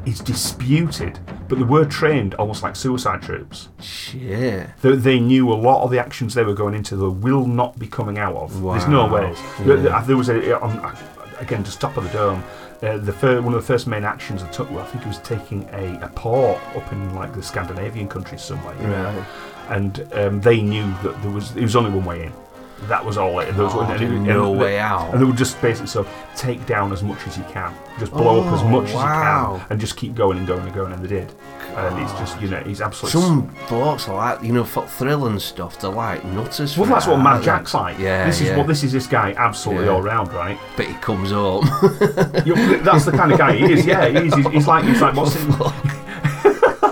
[0.08, 3.68] it's disputed, but they were trained almost like suicide troops.
[3.82, 4.70] Shit.
[4.82, 6.96] They, they knew a lot of the actions they were going into.
[6.96, 8.62] They will not be coming out of.
[8.62, 9.14] There's no Wow.
[9.14, 9.38] ways.
[10.08, 10.98] There, was a on,
[11.40, 12.44] again just top of the dome.
[12.82, 15.18] Uh, the one of the first main actions they took, well, I think it was
[15.20, 18.76] taking a, a port up in like the Scandinavian countries somewhere.
[18.76, 19.26] Right.
[19.70, 22.34] And um, they knew that there was it was only one way in.
[22.84, 23.40] That was all.
[23.40, 25.12] It, there was, Oh, no and- way out.
[25.14, 28.42] And they would just basically so take down as much as you can, just blow
[28.42, 30.94] up as Oh, much as you can, and just keep going and going and going.
[30.94, 31.34] And they did.
[31.76, 33.22] And it's just you know he's absolutely.
[33.22, 36.78] Some are like, you know, for thrill and stuff, they're like nutters.
[36.78, 37.44] well, that's what Mad?
[37.44, 38.00] Jack's like.
[38.00, 38.58] Yeah, this is yeah.
[38.58, 38.92] what this is.
[38.94, 39.92] This guy absolutely Yeah.
[39.92, 40.58] all round, right?
[40.76, 41.32] But he comes.
[41.32, 43.86] You- that's the kind of guy he is.
[43.86, 44.34] Yeah, he is.
[44.36, 46.07] He's, he's like he's like what's it?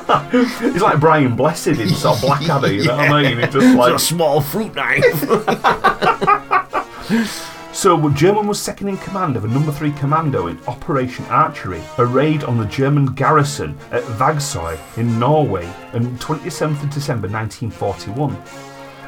[0.31, 2.71] He's like Brian Blessed in sort of Blackadder.
[2.71, 3.37] You know what I mean?
[3.39, 5.03] He's just It's like a small fruit knife.
[7.75, 12.05] So German was second in command of a number three commando in Operation Archery, a
[12.05, 18.41] raid on the German garrison at Vagsøy in Norway on 27th of December 1941.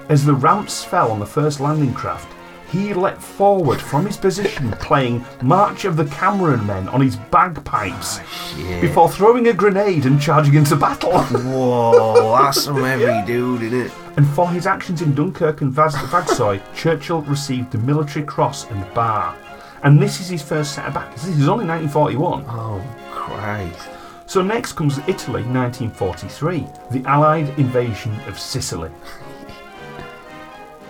[0.10, 2.28] As the ramps fell on the first landing craft,
[2.70, 8.20] he leapt forward from his position playing March of the Cameron Men on his bagpipes
[8.20, 8.82] ah, Shit.
[8.82, 11.20] before throwing a grenade and charging into battle.
[11.22, 13.92] Whoa, that's some heavy dude, isn't it?
[14.18, 18.94] and for his actions in Dunkirk and Vaz- Vagsoy, Churchill received the Military Cross and
[18.96, 19.38] Bar.
[19.84, 21.22] And this is his first set of battles.
[21.22, 22.46] This is only 1941.
[22.48, 23.88] Oh, Christ.
[24.26, 28.90] So next comes Italy, 1943, the Allied invasion of Sicily.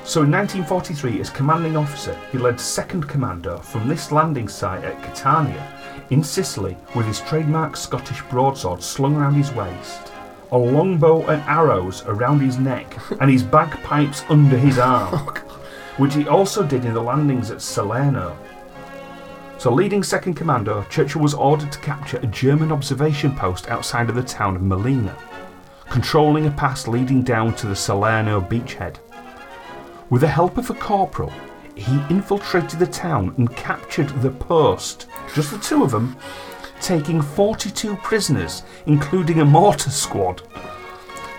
[0.08, 5.04] So in 1943, as commanding officer, he led Second Commando from this landing site at
[5.04, 5.68] Catania
[6.12, 10.14] in Sicily with his trademark Scottish broadsword slung around his waist,
[10.54, 15.36] a longbow and arrows around his neck, and his bagpipes under his oh, arm,
[15.98, 18.38] which he also did in the landings at Salerno.
[19.58, 24.16] So, leading Second Commando, Churchill was ordered to capture a German observation post outside of
[24.16, 25.18] the town of Molina,
[25.90, 29.00] controlling a pass leading down to the Salerno beachhead.
[30.10, 31.34] With the help of a corporal,
[31.76, 36.16] he infiltrated the town and captured the post, just the two of them,
[36.82, 40.42] taking 42 prisoners, including a mortar squad.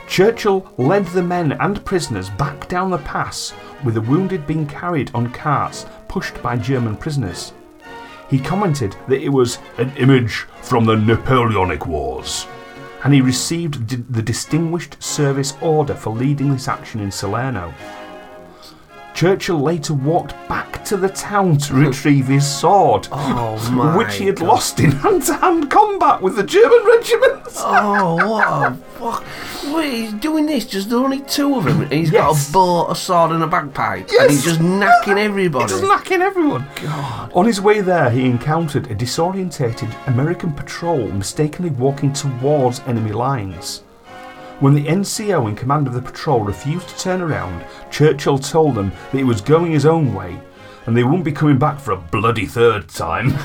[0.07, 3.55] Churchill led the men and prisoners back down the pass,
[3.85, 7.53] with the wounded being carried on carts pushed by German prisoners.
[8.29, 12.47] He commented that it was an image from the Napoleonic Wars,
[13.03, 17.73] and he received the Distinguished Service Order for leading this action in Salerno.
[19.19, 21.87] Churchill later walked back to the town to hmm.
[21.87, 24.47] retrieve his sword, Oh, my which he had God.
[24.47, 27.59] lost in hand to hand combat with the German regiments.
[27.65, 29.25] Oh, what a fuck.
[29.75, 31.81] Wait, he's doing this, just there are only two of him.
[31.81, 34.09] and He's got a bow, a sword, and a bagpipe.
[34.21, 35.69] And he's just knacking everybody.
[35.69, 36.69] Just knocking everyone.
[36.81, 37.33] God.
[37.33, 43.83] On his way there, he encountered a disorientated American patrol mistakenly walking towards enemy lines.
[44.61, 48.91] When the NCO in command of the patrol refused to turn around, Churchill told them
[48.91, 50.41] that he was going his own way
[50.87, 53.29] and they wouldn't be coming back for a bloody third time.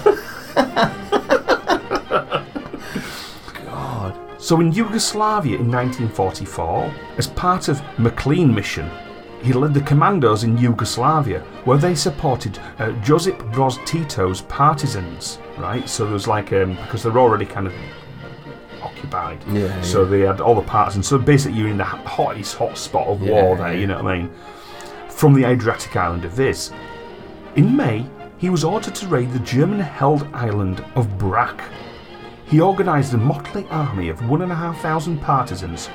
[3.63, 4.17] God.
[4.39, 8.89] So in Yugoslavia in 1944, as part of Maclean mission,
[9.43, 15.37] he led the commandos in Yugoslavia, where they supported uh, Josip Broz Tito's partisans.
[15.57, 17.73] Right, so there was like um, because they're already kind of
[19.03, 19.43] occupied.
[19.51, 21.07] Yeah, So they had all the partisans.
[21.07, 23.73] So basically, you're in the hottest hot spot of war there.
[23.73, 23.79] yeah.
[23.79, 24.31] You know what I mean?
[25.09, 26.71] From the Adriatic island of Vis.
[27.55, 28.05] In May,
[28.37, 31.61] he was ordered to raid the German-held island of Brac.
[32.45, 35.89] He organised a motley army of 1,500 partisans,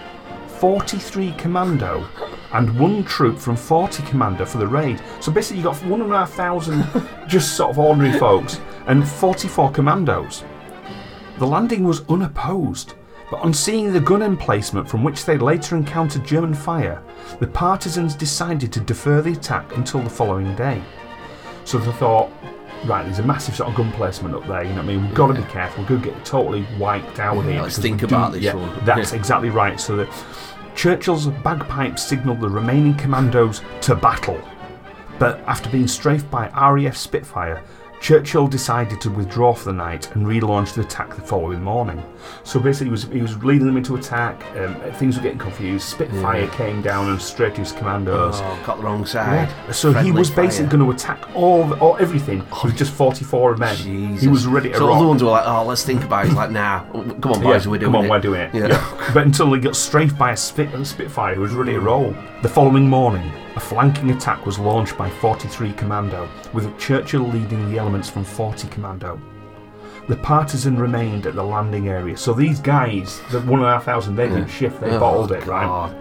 [0.46, 2.06] 43 commando,
[2.52, 5.00] and one troop from 40 commando for the raid.
[5.20, 10.44] So basically, you got 1,500 just sort of ordinary folks and 44 commandos.
[11.38, 12.94] The landing was unopposed,
[13.30, 17.02] but on seeing the gun emplacement from which they later encountered German fire,
[17.40, 20.82] the partisans decided to defer the attack until the following day.
[21.64, 22.30] So they thought,
[22.86, 25.04] right, there's a massive sort of gun placement up there, you know what I mean?
[25.06, 27.62] We've got to be careful, we could get totally wiped out Yeah, here.
[27.62, 28.84] let's think do- about this yeah, one.
[28.84, 29.18] That's Yeah.
[29.18, 29.78] exactly right.
[29.78, 30.08] So that
[30.74, 34.40] Churchill's bagpipes signalled the remaining commandos to battle.
[35.18, 37.62] But after being strafed by RAF Spitfire,
[38.00, 42.02] Churchill decided to withdraw for the night and relaunch the attack the following morning.
[42.44, 44.40] So basically, he was he was leading them into attack.
[44.56, 45.88] Um, things were getting confused.
[45.88, 46.50] Spitfire Yeah.
[46.50, 48.40] came down and straight to his commandos.
[48.40, 49.48] Oh, got the wrong side.
[49.66, 49.72] Yeah.
[49.72, 50.78] So he was basically fire.
[50.78, 53.76] going to attack all, the, all everything with just 44 men.
[53.76, 54.22] Jesus.
[54.22, 54.98] He was ready to So rock.
[54.98, 56.28] other ones were like, oh, let's think about it.
[56.28, 58.10] He's like, nah, come on, boys, Yeah, we're doing come on, it.
[58.10, 58.54] we're doing it.
[58.54, 58.68] Yeah.
[58.68, 59.10] Yeah.
[59.12, 62.14] but until he got strafed by a spit a Spitfire who was ready to roll.
[62.42, 67.76] The following morning, a flanking attack was launched by 43 Commando, with Churchill leading the
[67.76, 69.20] elements from 40 Commando.
[70.08, 72.16] The partisan remained at the landing area.
[72.16, 75.32] So these guys, the one and a half thousand, they didn't shift, they Oh, bottled
[75.32, 75.92] it, right?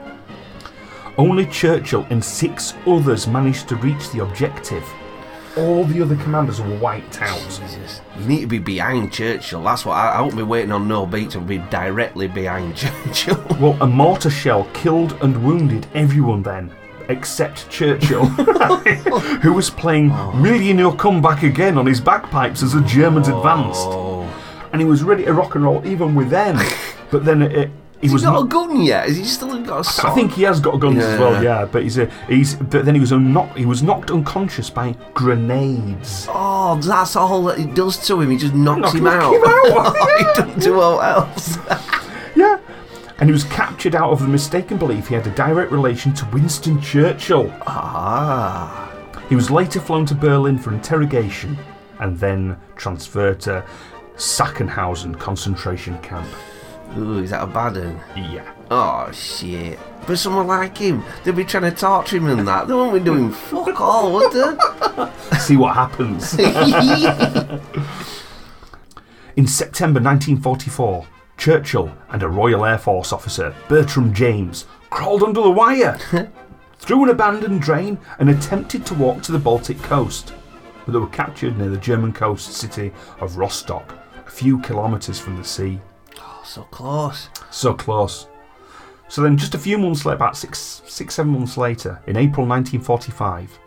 [1.17, 4.87] Only Churchill and six others managed to reach the objective.
[5.57, 7.39] All the other commanders were wiped out.
[7.39, 8.01] Jesus.
[8.19, 9.63] You need to be behind Churchill.
[9.63, 12.75] That's what I, I won't be waiting on no beat to be directly behind
[13.13, 13.43] Churchill.
[13.59, 16.71] Well, a mortar shell killed and wounded everyone then,
[17.09, 18.25] except Churchill,
[19.41, 20.39] who was playing oh.
[20.41, 23.37] Will Ye No Come Back Again on his bagpipes as the Germans oh.
[23.37, 23.81] advanced.
[23.87, 24.23] Oh.
[24.71, 26.57] And he was ready to rock and roll even with them.
[27.09, 28.43] But then it, it, he Has was got not.
[28.43, 29.07] a gun yet?
[29.07, 30.07] Has he still got a?
[30.07, 31.61] I think he has got guns as well, Yeah.
[31.61, 31.65] yeah.
[31.65, 36.27] But he's a, he's but then he was knocked he was knocked unconscious by grenades.
[36.29, 38.29] Oh, that's all that it does to him.
[38.29, 39.33] He just knocks Knock- him knock out.
[39.33, 41.57] him out, he doesn't do all else.
[43.19, 46.25] And he was captured out of the mistaken belief he had a direct relation to
[46.31, 47.51] Winston Churchill.
[47.65, 48.93] ah.
[49.29, 51.57] He was later flown to Berlin for interrogation
[51.99, 53.63] and then transferred to
[54.15, 56.27] Sachsenhausen concentration camp.
[56.97, 57.99] Ooh, is that a bad one?
[58.15, 58.49] Yeah.
[58.71, 59.77] Oh shit.
[60.05, 62.67] But someone like him, they'd be trying to torture him and that.
[62.67, 64.55] They won't be doing fuck all, would they?
[65.39, 66.33] See what happens.
[69.35, 71.05] In September 1944,
[71.37, 75.97] Churchill and a Royal Air Force officer, Bertram James, crawled under the wire,
[76.79, 80.33] through an abandoned drain, and attempted to walk to the Baltic coast.
[80.85, 85.37] But they were captured near the German coast city of Rostock, a few kilometres from
[85.37, 85.79] the sea.
[86.19, 87.29] oh, so close.
[87.51, 88.27] So close.
[89.09, 92.45] So then, just a few months later, about six, six, seven months later, in April
[92.45, 93.57] 1945,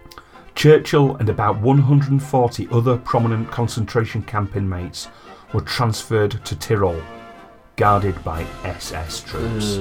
[0.54, 5.08] Churchill and about 140 other prominent concentration camp inmates
[5.54, 7.00] were transferred to Tyrol,
[7.80, 9.78] guarded by SS troops.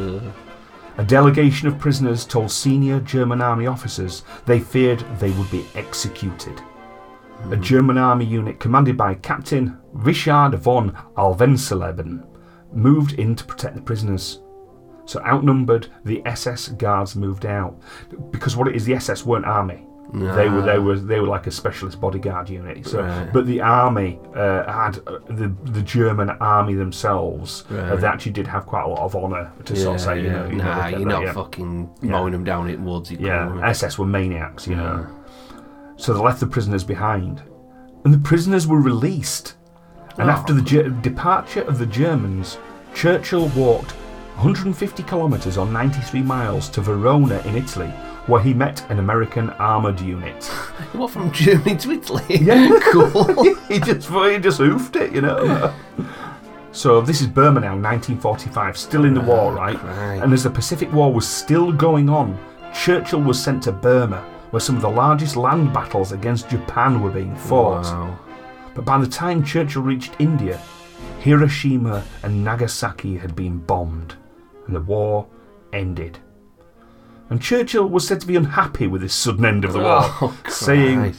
[1.00, 6.62] A delegation of prisoners told senior German army officers they feared they would be executed.
[7.52, 7.62] A hmm.
[7.62, 12.26] German army unit commanded by Captain Richard von Alvensleben
[12.72, 14.40] moved in to protect the prisoners.
[15.04, 17.82] So outnumbered, the SS guards moved out
[18.32, 19.86] because what it is, the SS weren't army.
[20.12, 22.88] They were they were they were like a specialist bodyguard unit.
[22.88, 23.32] So, Right.
[23.32, 27.63] but the army uh, had uh, the the German army themselves.
[27.69, 30.30] Uh, they actually did have quite a lot of honour to sort of say, you
[30.32, 31.32] know, you know, nah, look you're not yeah.
[31.34, 33.12] fucking mowing them down in woods.
[33.12, 33.63] Yeah, come.
[33.63, 35.06] SS were maniacs, you know.
[35.98, 37.43] So they left the prisoners behind.
[38.04, 39.56] And the prisoners were released.
[40.17, 40.34] And Oh.
[40.34, 42.58] after the Ger- departure of the Germans,
[42.95, 43.91] Churchill walked
[44.38, 47.93] 150 kilometres or 93 miles to Verona in Italy,
[48.30, 50.46] where he met an American armoured unit.
[50.94, 52.24] What from Germany to Italy?
[52.30, 52.80] Yeah.
[52.92, 53.56] cool.
[53.68, 55.74] he just he just hoofed it, you know.
[56.72, 59.78] So this is Burma now, 1945, still in the war, ah, right?
[59.78, 60.24] Christ.
[60.24, 62.38] And as the Pacific War was still going on,
[62.74, 67.12] Churchill was sent to Burma, where some of the largest land battles against Japan were
[67.12, 67.86] being fought.
[67.86, 68.20] Wow.
[68.76, 70.62] But by the time Churchill reached India,
[71.20, 74.15] Hiroshima and Nagasaki had been bombed,
[74.68, 75.28] and the war
[75.74, 76.20] ended.
[77.30, 80.38] And Churchill was said to be unhappy with this sudden end of the war, Oh,
[80.50, 81.15] saying,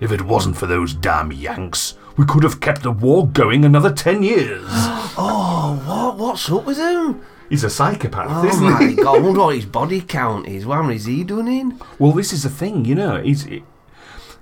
[0.00, 3.92] If it wasn't for those damn Yanks, we could have kept the war going another
[3.92, 4.64] ten years.
[5.16, 6.16] Oh, what?
[6.18, 7.22] What's up with him?
[7.48, 8.94] He's a psychopath, Oh isn't my he?
[8.96, 10.66] god, I wonder what his body count is.
[10.66, 11.80] What is he doing in?
[12.00, 13.22] Well, this is the thing, you know.
[13.22, 13.62] He's he-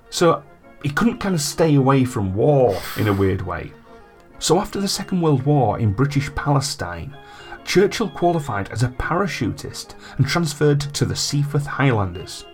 [0.09, 0.43] so
[0.83, 3.73] he couldn't kind of stay away from war in a weird way.
[4.39, 7.15] So after the Second World War in British Palestine,
[7.64, 12.44] Churchill qualified as a parachutist and transferred to the Seaforth Highlanders.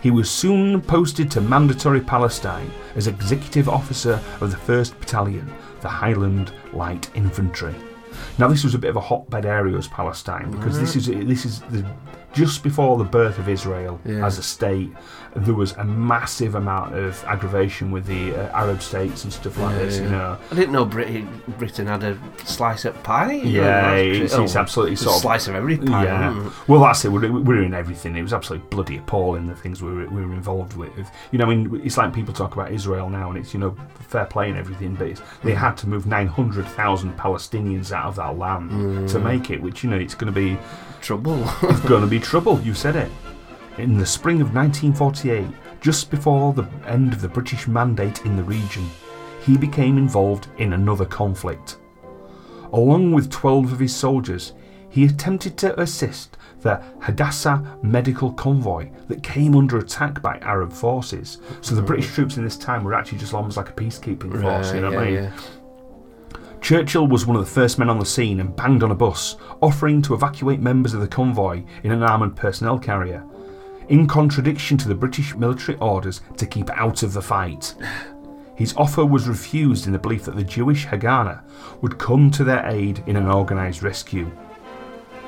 [0.00, 5.88] He was soon posted to Mandatory Palestine as executive officer of the 1st Battalion, the
[5.88, 7.74] Highland Light Infantry.
[8.38, 11.44] Now this was a bit of a hotbed area as Palestine because this is this
[11.44, 11.84] is the,
[12.32, 14.24] just before the birth of Israel Yeah.
[14.26, 14.90] as a state.
[15.34, 19.74] There was a massive amount of aggravation with the uh, Arab states and stuff like
[19.76, 19.98] Yeah, this.
[19.98, 21.24] You know, I didn't know Brit-
[21.58, 23.32] Britain had a slice of pie.
[23.32, 26.04] yeah, Oh, it's, oh, it's absolutely sort of slice of every pie.
[26.04, 26.34] Yeah.
[26.36, 26.68] mm.
[26.68, 27.08] Well, that's it.
[27.12, 28.14] We're, we're in everything.
[28.14, 30.92] It was absolutely bloody appalling the things we were, we were involved with.
[31.30, 33.74] You know, I mean, it's like people talk about Israel now, and it's you know
[34.00, 38.01] fair play and everything, but it's, they had to move nine hundred thousand Palestinians out
[38.02, 38.70] of that land
[39.08, 39.22] to mm.
[39.22, 39.60] make it.
[39.60, 40.58] Which you know, it's going to be
[41.02, 41.42] Trouble.
[41.62, 42.60] it's going to be trouble.
[42.60, 43.10] You said it.
[43.78, 45.46] In the spring of 1948,
[45.80, 48.88] just before the end of the British mandate in the region,
[49.44, 51.78] he became involved in another conflict.
[52.72, 54.52] Along with 12 of his soldiers,
[54.90, 61.38] he attempted to assist the Hadassah medical convoy that came under attack by Arab forces.
[61.62, 61.86] So the mm.
[61.86, 64.90] British troops in this time were actually just almost like a peacekeeping force, you know
[64.90, 65.14] what I mean?
[65.14, 65.32] yeah.
[66.62, 69.34] Churchill was one of the first men on the scene and banged on a bus,
[69.60, 73.24] offering to evacuate members of the convoy in an armoured personnel carrier,
[73.88, 77.74] in contradiction to the British military orders to keep out of the fight.
[78.54, 81.42] His offer was refused in the belief that the Jewish Haganah
[81.80, 84.30] would come to their aid in an organised rescue.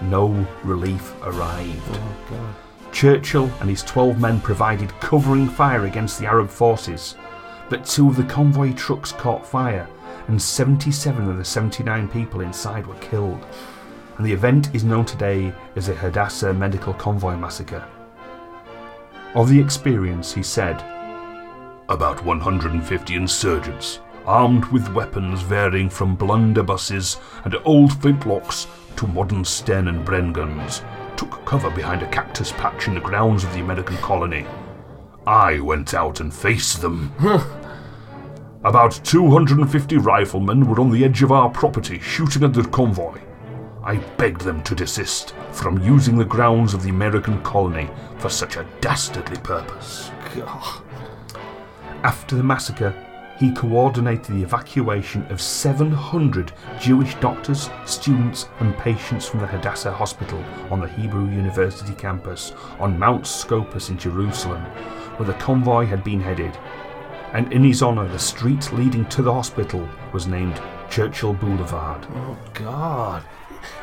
[0.02, 1.82] No relief arrived.
[2.30, 2.56] Oh.
[2.92, 7.16] Churchill and his 12 men provided covering fire against the Arab forces,
[7.68, 9.88] but two of the convoy trucks caught fire
[10.28, 13.46] and 77 of the 79 people inside were killed.
[14.16, 17.86] And the event is known today as the Hadassah Medical Convoy Massacre.
[19.34, 20.80] Of the experience, he said,
[21.88, 29.88] About 150 insurgents, armed with weapons varying from blunderbusses and old flintlocks to modern Sten
[29.88, 30.82] and Bren guns,
[31.16, 34.46] took cover behind a cactus patch in the grounds of the American colony.
[35.26, 37.12] I went out and faced them.
[38.64, 43.20] About 250 riflemen were on the edge of our property shooting at the convoy.
[43.82, 48.56] I begged them to desist from using the grounds of the American colony for such
[48.56, 50.10] a dastardly purpose.
[50.34, 50.82] God.
[52.04, 52.94] After the massacre,
[53.38, 56.50] he coordinated the evacuation of 700
[56.80, 62.98] Jewish doctors, students, and patients from the Hadassah Hospital on the Hebrew University campus on
[62.98, 64.62] Mount Scopus in Jerusalem,
[65.18, 66.56] where the convoy had been headed.
[67.34, 72.06] And in his honour, the street leading to the hospital was named Churchill Boulevard.
[72.14, 73.24] Oh God.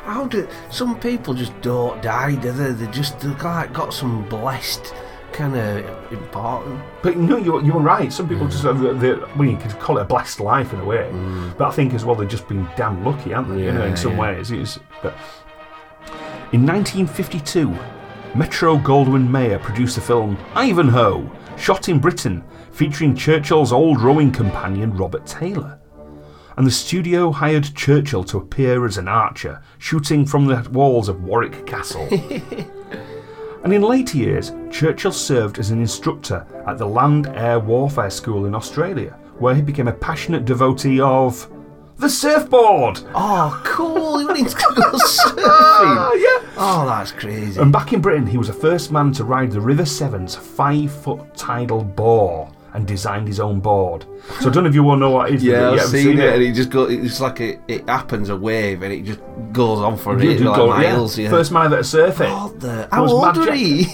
[0.05, 2.71] How do some people just don't die, do they?
[2.71, 4.93] They just they've like got some blessed
[5.33, 6.81] kind of important.
[7.01, 8.11] But no, you, you were right.
[8.11, 10.71] Some people just uh, have the, the, well, you could call it a blessed life
[10.73, 11.09] in a way.
[11.11, 11.57] Mm.
[11.57, 13.65] But I think as well they've just been damn lucky, haven't they?
[13.65, 14.19] you know, in some yeah.
[14.19, 14.51] ways.
[14.51, 15.13] It's, but
[16.53, 17.69] in 1952,
[18.35, 24.95] Metro Goldwyn Mayer produced the film Ivanhoe, shot in Britain, featuring Churchill's old rowing companion
[24.95, 25.78] Robert Taylor.
[26.57, 31.24] And the studio hired Churchill to appear as an archer, shooting from the walls of
[31.24, 32.07] Warwick Castle.
[33.63, 38.47] And in later years, Churchill served as an instructor at the Land Air Warfare School
[38.47, 41.47] in Australia, where he became a passionate devotee of
[41.97, 43.01] the surfboard.
[43.13, 44.17] Oh, cool!
[44.17, 44.91] He went into go
[45.45, 46.22] Ah, surfing.
[46.24, 46.49] yeah.
[46.57, 47.61] Oh, that's crazy.
[47.61, 51.36] And back in Britain, he was the first man to ride the River Severn's five-foot
[51.36, 54.05] tidal bore and designed his own board.
[54.39, 55.43] So I don't know if you all know what it is.
[55.43, 56.84] Yeah, I've have seen, it, and it just go.
[56.86, 59.19] It's like it, it happens a wave, and it just
[59.51, 61.17] goes on for You it, like go- miles.
[61.17, 61.30] Yeah.
[61.30, 62.26] First man that surf it.
[62.26, 63.86] God, the, how was old are he?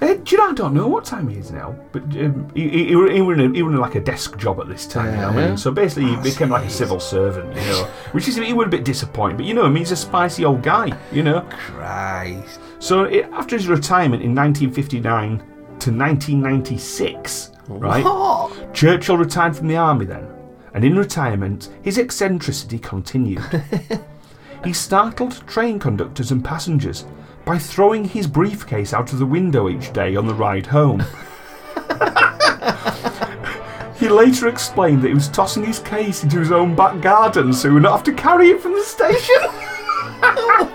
[0.00, 0.48] Uh, do you know?
[0.50, 3.40] I don't know what time he is now, but um, he, he, he, were- in
[3.40, 5.14] a, he were in like a desk job at this time.
[5.14, 5.56] You know what I mean?
[5.56, 7.54] So basically, he Oh, became like a civil servant.
[7.54, 9.92] You know, which is he was a bit disappointing, but you know, I mean, he's
[9.92, 10.96] a spicy old guy.
[11.12, 11.42] You know.
[11.50, 12.58] Christ.
[12.80, 15.38] So it, after his retirement in 1959
[15.80, 18.04] to 1996, right?
[18.04, 18.74] What?
[18.74, 20.28] Churchill retired from the army then,
[20.72, 23.44] and in retirement, his eccentricity continued.
[24.64, 27.04] he startled train conductors and passengers
[27.44, 31.00] by throwing his briefcase out of the window each day on the ride home.
[33.98, 37.68] he later explained that he was tossing his case into his own back garden so
[37.68, 39.36] he would not have to carry it from the station.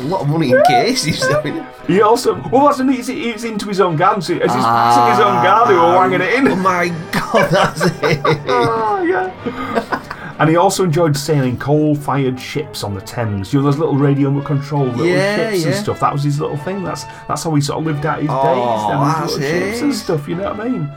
[0.00, 1.22] It's a lot of money in cases.
[1.30, 4.64] I mean, He also, well, that's he's, he's into his own garden, so as he's
[4.64, 6.48] passing his own garden, he was wanging it in.
[6.48, 8.20] oh my god, that's it.
[8.48, 10.36] Ah, yeah.
[10.38, 13.52] and he also enjoyed sailing coal-fired ships on the Thames.
[13.52, 16.00] You know those little radio-controlled little Yeah, ships and stuff.
[16.00, 16.82] That was his little thing.
[16.82, 19.34] That's that's how he sort of lived out his Oh, days.
[19.36, 20.28] Them ships and stuff.
[20.28, 20.90] You know what I mean?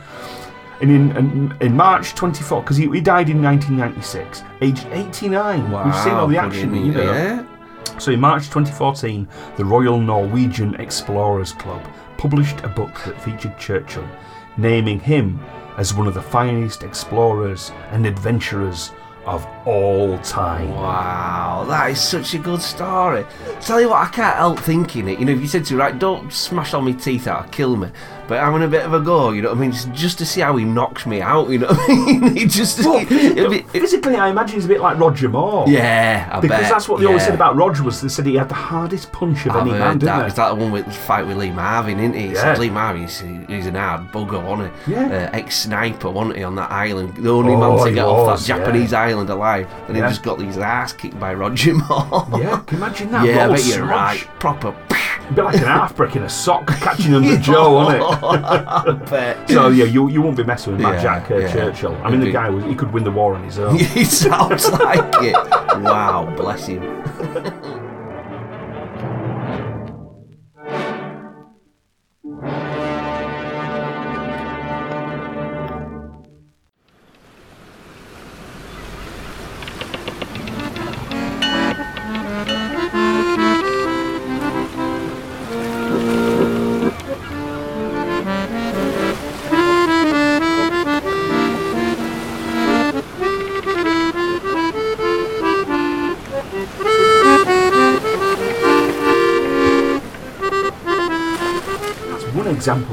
[0.82, 5.72] And in in, in March 24, because he, he died in 1996, aged 89.
[5.72, 6.74] Wow, We've seen all the action.
[6.76, 7.04] You know.
[7.14, 7.46] Yeah.
[8.00, 9.28] So in March 2014,
[9.58, 11.82] the Royal Norwegian Explorers Club
[12.18, 14.08] published a book that featured Churchill,
[14.58, 15.40] naming him
[15.78, 18.92] as one of the finest explorers and adventurers
[19.26, 20.70] of all time.
[20.70, 23.26] Wow, that is such a good story.
[23.62, 25.20] Tell you what, I can't help thinking it.
[25.20, 27.76] You know, if you said to me, right, don't smash all my teeth out, kill
[27.78, 27.90] me.
[28.28, 29.72] But I'm a bit of a go, you know what I mean?
[29.74, 32.50] Just, just to see how he knocks me out, you know what I mean?
[32.50, 32.80] Just.
[32.86, 35.66] Well, physically, I imagine he's a bit like Roger Moore.
[35.68, 36.70] yeah, I Because bet.
[36.72, 39.46] that's what they always said about Roger was they said he had the hardest punch
[39.46, 40.16] of I've any man, that.
[40.18, 40.42] didn't It's they?
[40.42, 42.34] like the one with the fight with Lee Marvin, isn't he?
[42.34, 42.58] Yeah.
[42.58, 44.94] Lee Marvin, he's, he's an hard bugger, wasn't he?
[44.94, 45.06] Yeah.
[45.08, 47.16] Uh, ex-sniper, wasn't he, on that island?
[47.18, 48.64] The only Oh, man to get off was, that yeah.
[48.66, 49.70] Japanese island alive.
[49.88, 50.06] And Yeah.
[50.06, 52.28] he just got his ass kicked by Roger Moore.
[52.40, 53.26] Yeah, can you imagine that?
[53.26, 54.20] yeah, I bet you're right.
[54.40, 54.74] Proper.
[55.34, 58.13] Bit like an half brick in a sock catching under Joe, wasn't it?
[58.22, 59.50] I bet.
[59.50, 61.52] So yeah, you you won't be messing with Mad Yeah, Jack uh, yeah.
[61.54, 61.96] Churchill.
[62.04, 63.78] I mean, the It'd be- guy was he could win the war on his own.
[63.94, 65.34] He sounds like it.
[65.82, 66.82] Wow, bless him.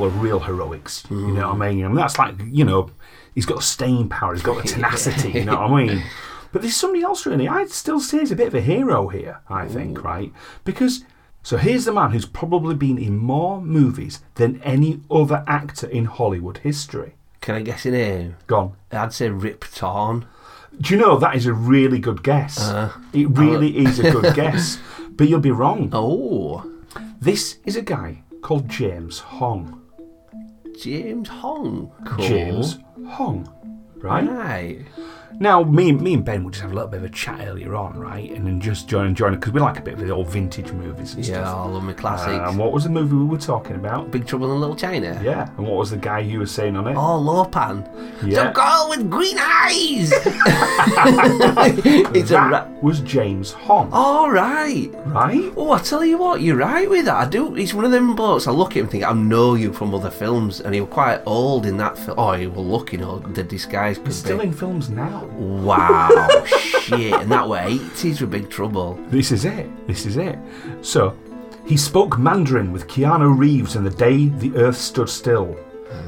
[0.06, 1.04] Example of real heroics.
[1.10, 1.84] You know what I mean?
[1.84, 2.90] And that's like you know,
[3.34, 5.32] he's got the staying power, he's got the tenacity.
[5.32, 6.02] You know what I mean?
[6.52, 7.46] But there's somebody else really.
[7.46, 9.38] I'd still say he's a bit of a hero here.
[9.48, 10.32] I think, right?
[10.64, 11.04] Because
[11.44, 16.06] so here's the man who's probably been in more movies than any other actor in
[16.06, 17.14] Hollywood history.
[17.40, 18.34] Can I guess a name?
[18.48, 18.74] Gone.
[18.90, 20.26] I'd say Rip Torn.
[20.80, 22.58] Do you know that is a really good guess?
[22.60, 24.80] Uh, it really is a good guess,
[25.10, 25.88] but you'll be wrong.
[25.92, 26.68] Oh,
[27.20, 29.79] This is a guy called James Hong.
[30.80, 31.92] James Hong.
[32.06, 32.26] Cool.
[32.26, 32.78] James
[33.08, 33.46] Hong,
[33.96, 34.28] right?
[34.28, 34.78] Right.
[35.38, 37.74] Now, me, me and Ben would just have a little bit of a chat earlier
[37.74, 38.30] on, right?
[38.30, 40.70] And then just join and join because we like a bit of the old vintage
[40.72, 41.56] movies and Yeah, stuff.
[41.56, 42.50] I love my Uh, classics.
[42.50, 44.10] and what was the movie we were talking about?
[44.10, 45.18] Big Trouble in Little China.
[45.24, 46.94] Yeah, and what was the guy you were saying on it?
[46.96, 47.88] Oh, Lo Pan.
[48.24, 48.44] Yeah.
[48.48, 50.12] The girl with green eyes.
[52.14, 54.90] it's a that ra- was James Hong, All right.
[55.06, 55.52] right?
[55.56, 57.16] Oh, I tell you what, you're right with that.
[57.16, 57.54] I do.
[57.54, 58.46] He's one of them blokes.
[58.46, 60.90] I look at him and think, I know you from other films, and he was
[60.90, 62.18] quite old in that film.
[62.18, 63.34] Oh, he was looking old.
[63.34, 64.44] The disguise He's still be.
[64.44, 65.19] in films now.
[65.26, 67.12] Wow, shit.
[67.12, 68.94] And that were 80s were Big Trouble.
[69.08, 69.68] This is it.
[69.86, 70.38] This is it.
[70.82, 71.16] So,
[71.66, 75.56] he spoke Mandarin with Keanu Reeves in The Day the Earth Stood Still.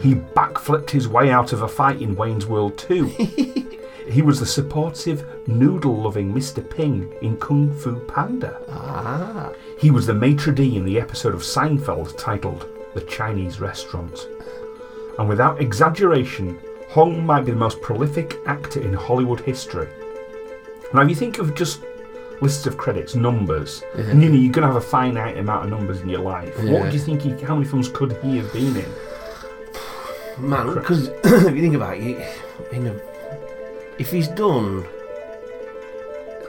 [0.01, 3.05] He backflipped his way out of a fight in Wayne's World 2.
[4.09, 6.69] he was the supportive, noodle loving Mr.
[6.69, 8.61] Ping in Kung Fu Panda.
[8.69, 9.53] Ah.
[9.79, 14.29] He was the maitre d' in the episode of Seinfeld titled The Chinese Restaurant.
[15.19, 16.59] And without exaggeration,
[16.93, 19.89] Hong might be the most prolific actor in Hollywood history.
[20.93, 21.81] Now, if you think of just
[22.43, 25.71] lists of credits, numbers, and you know you're going to have a finite amount of
[25.71, 26.73] numbers in your life, Yeah.
[26.81, 27.23] what do you think?
[27.23, 28.93] He, how many films could he have been in?
[30.39, 32.19] Man, because if you think about it,
[32.73, 33.01] in a,
[33.99, 34.85] if he's done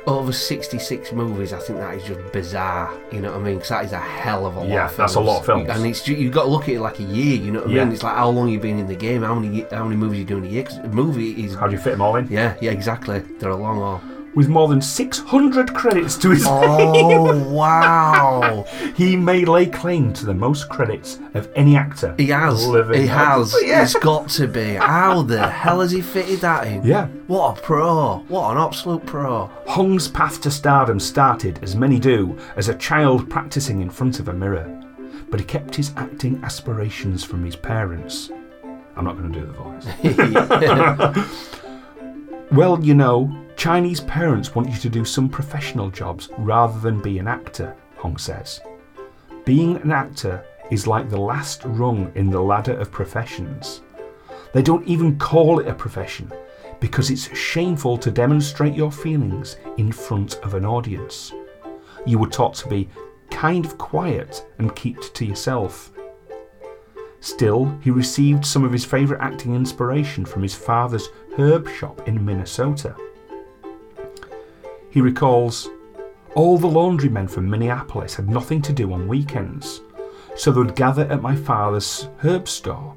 [0.06, 2.94] over 66 movies, I think that is just bizarre.
[3.12, 3.54] You know what I mean?
[3.56, 4.98] Because that is a hell of a lot Yeah, of films.
[4.98, 5.70] that's a lot of films.
[5.70, 7.74] And it's you've got to look at it like a year, you know what I
[7.74, 7.84] Yeah.
[7.86, 7.94] mean?
[7.94, 10.26] It's like how long you've been in the game, how many how many movies you
[10.26, 10.64] do in a year.
[10.64, 11.56] Because a movie is.
[11.56, 12.28] How do you fit them all in?
[12.30, 13.20] Yeah, yeah, exactly.
[13.40, 14.02] They're a long haul.
[14.36, 18.66] With more than 600 credits to his Oh, wow.
[18.96, 22.16] he may lay claim to the most credits of any actor.
[22.18, 22.66] He has.
[22.68, 23.02] living.
[23.02, 23.56] He has.
[23.64, 23.84] Yeah.
[23.84, 24.74] It's got to be.
[24.74, 26.84] How the hell has he fitted that in?
[26.84, 27.08] Yeah.
[27.28, 28.18] What a pro.
[28.28, 29.52] What an absolute pro.
[29.68, 34.28] Hong's path to stardom started, as many do, as a child practicing in front of
[34.30, 34.68] a mirror.
[35.30, 38.32] But he kept his acting aspirations from his parents.
[38.96, 39.88] I'm not going to do the voice.
[42.52, 47.20] well, you know, Chinese parents want you to do some professional jobs rather than be
[47.20, 48.62] an actor, Hong says.
[49.46, 53.82] Being an actor is like the last rung in the ladder of professions.
[54.54, 56.32] They don't even call it a profession
[56.80, 61.32] because it's shameful to demonstrate your feelings in front of an audience.
[62.06, 62.90] You were taught to be
[63.32, 65.92] kind of quiet and keep to yourself.
[67.20, 72.24] Still, he received some of his favourite acting inspiration from his father's herb shop in
[72.24, 72.96] Minnesota.
[74.94, 75.72] He recalls,
[76.36, 79.82] all the laundrymen from Minneapolis had nothing to do on weekends,
[80.36, 82.96] so they would gather at my father's herb store.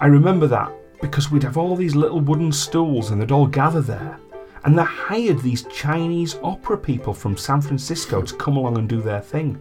[0.00, 0.72] I remember that
[1.02, 4.18] because we'd have all these little wooden stools and they'd all gather there.
[4.64, 9.02] And they hired these Chinese opera people from San Francisco to come along and do
[9.02, 9.60] their thing.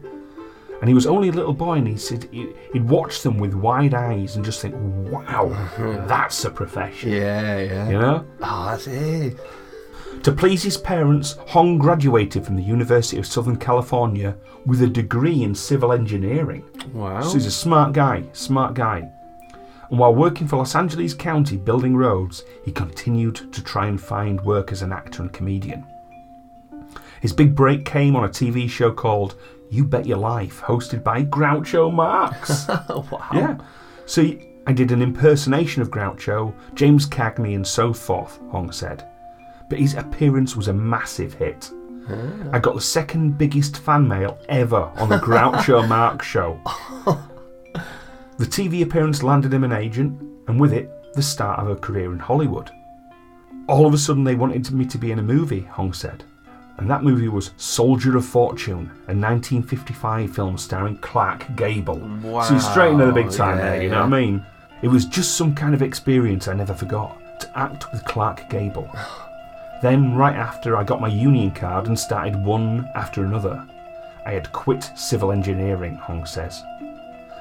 [0.79, 3.53] And he was only a little boy and he said he- he'd watch them with
[3.53, 6.07] wide eyes and just think, wow, mm-hmm.
[6.07, 7.11] that's a profession.
[7.11, 7.89] Yeah, yeah.
[7.89, 8.25] You know?
[8.41, 9.37] Oh, that's it.
[10.23, 15.43] To please his parents, Hong graduated from the University of Southern California with a degree
[15.43, 16.65] in civil engineering.
[16.93, 17.21] Wow.
[17.21, 19.09] So he's a smart guy, smart guy.
[19.89, 24.41] And while working for Los Angeles County building roads, he continued to try and find
[24.41, 25.85] work as an actor and comedian.
[27.21, 29.35] His big break came on a TV show called
[29.69, 32.67] You Bet Your Life, hosted by Groucho Marx.
[32.89, 33.29] wow.
[33.33, 33.57] yeah.
[34.05, 34.29] So
[34.67, 39.07] I did an impersonation of Groucho, James Cagney, and so forth, Hong said.
[39.69, 41.69] But his appearance was a massive hit.
[42.09, 42.49] Ah.
[42.53, 46.59] I got the second biggest fan mail ever on the Groucho Marx show.
[48.37, 52.11] The TV appearance landed him an agent, and with it, the start of a career
[52.13, 52.69] in Hollywood.
[53.67, 56.23] All of a sudden, they wanted me to be in a movie, Hong said.
[56.77, 61.99] And that movie was Soldier of Fortune, a 1955 film starring Clark Gable.
[62.43, 64.45] So he's straight into the big time Wow, there, you yeah, know what I mean?
[64.83, 68.87] It was just some kind of experience I never forgot to act with Clark Gable.
[69.81, 73.63] then, right after, I got my union card and started one after another.
[74.25, 76.63] I had quit civil engineering, Hong says.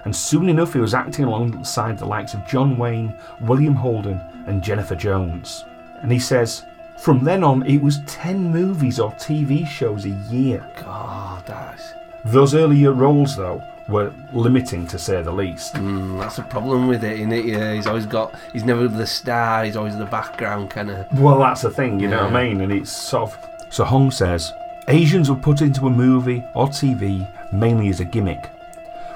[0.05, 4.63] And soon enough, he was acting alongside the likes of John Wayne, William Holden, and
[4.63, 5.65] Jennifer Jones.
[6.03, 6.65] And he says,
[6.99, 10.67] from then on, it was 10 movies or TV shows a year.
[10.77, 11.93] God, that's
[12.25, 15.75] Those earlier roles, though, were limiting to say the least.
[15.75, 17.45] mm, that's a problem with it, isn't it?
[17.45, 18.35] Yeah, he's always got.
[18.53, 19.65] He's never the star.
[19.65, 21.21] He's always the background kind of.
[21.21, 22.61] Well, that's the thing, you know what I mean?
[22.61, 23.39] And it's sort of.
[23.71, 24.53] So Hong says
[24.89, 28.51] Asians were put into a movie or TV mainly as a gimmick.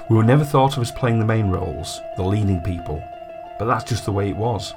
[0.09, 3.01] We were never thought of as playing the main roles, the leading people,
[3.57, 4.73] but that's just the way it was.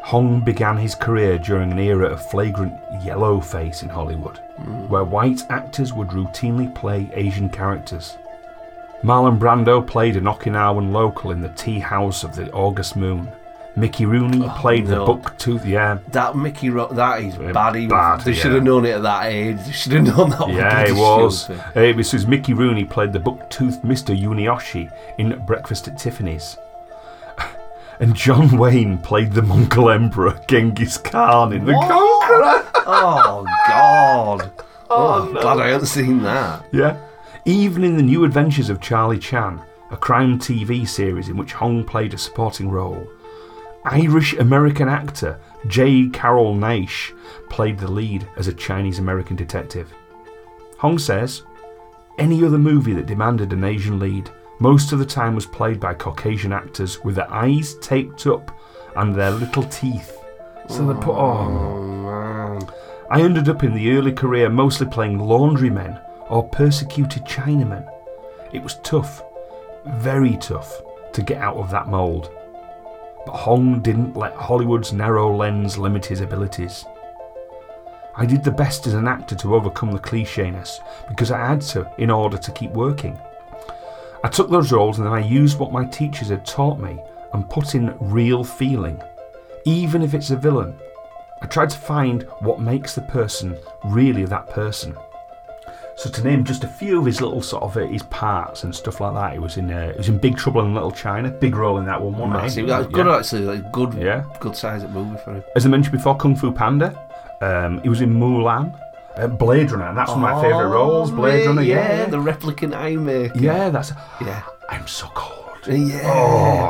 [0.00, 4.38] Hong began his career during an era of flagrant yellow face in Hollywood,
[4.88, 8.16] where white actors would routinely play Asian characters.
[9.02, 13.28] Marlon Brando played an Okinawan local in The Tea House of the August Moon.
[13.74, 14.98] Mickey Rooney played no.
[15.06, 15.64] the buck tooth.
[15.64, 17.74] Yeah, That Mickey Ro- that is Yeah, bad.
[17.74, 19.56] He- bad, they should have known it at that age.
[19.64, 20.48] They should have known that.
[20.50, 21.60] yeah, was it was.
[21.76, 24.14] Uh, It was Mickey Rooney played the buck tooth Mr.
[24.16, 26.56] Yunioshi in Breakfast at Tiffany's.
[28.00, 31.88] And John Wayne played the Mongol Emperor Genghis Khan in The What?
[31.88, 32.82] Conqueror.
[32.86, 34.50] Oh God!
[34.94, 35.40] Oh, no.
[35.40, 36.66] glad I haven't seen that.
[36.70, 36.98] Yeah.
[37.44, 41.82] Even in The New Adventures of Charlie Chan, a crime TV series in which Hong
[41.82, 43.04] played a supporting role,
[43.84, 46.08] Irish American actor J.
[46.10, 47.12] Carroll Naish
[47.50, 49.92] played the lead as a Chinese American detective.
[50.78, 51.42] Hong says,
[52.16, 54.30] any other movie that demanded an Asian lead
[54.60, 58.56] most of the time was played by Caucasian actors with their eyes taped up
[58.94, 60.16] and their little teeth.
[60.68, 62.58] So they put, oh, Oh!
[63.10, 66.00] I ended up in the early career mostly playing laundrymen
[66.32, 67.86] or persecuted Chinamen.
[68.54, 69.22] It was tough,
[69.84, 70.80] very tough,
[71.12, 72.30] to get out of that mould.
[73.26, 76.86] But Hong didn't let Hollywood's narrow lens limit his abilities.
[78.16, 81.90] I did the best as an actor to overcome the clichéness because I had to
[81.98, 83.18] in order to keep working.
[84.24, 86.98] I took those roles and then I used what my teachers had taught me
[87.34, 89.02] and put in real feeling,
[89.66, 90.78] even if it's a villain.
[91.42, 94.96] I tried to find what makes the person really that person.
[96.02, 98.74] So to name just a few of his little sort of uh, his parts and
[98.74, 101.30] stuff like that, he was in uh, he was in Big Trouble in Little China,
[101.30, 102.14] big role in that one.
[102.14, 102.26] he?
[102.26, 102.66] Massive.
[102.66, 103.16] That's good Yeah.
[103.18, 103.42] actually.
[103.42, 104.24] Like good, Yeah.
[104.40, 105.44] good size of movie for him.
[105.54, 106.88] As I mentioned before, Kung Fu Panda.
[107.40, 108.76] Um, he was in Mulan,
[109.16, 111.12] uh, Blade Runner, and that's one of my favourite roles.
[111.12, 113.38] Blade Runner, yeah, yeah, the replicant eye maker.
[113.38, 113.92] yeah, that's.
[114.20, 115.31] yeah, I'm so cold.
[115.66, 116.00] Yeah.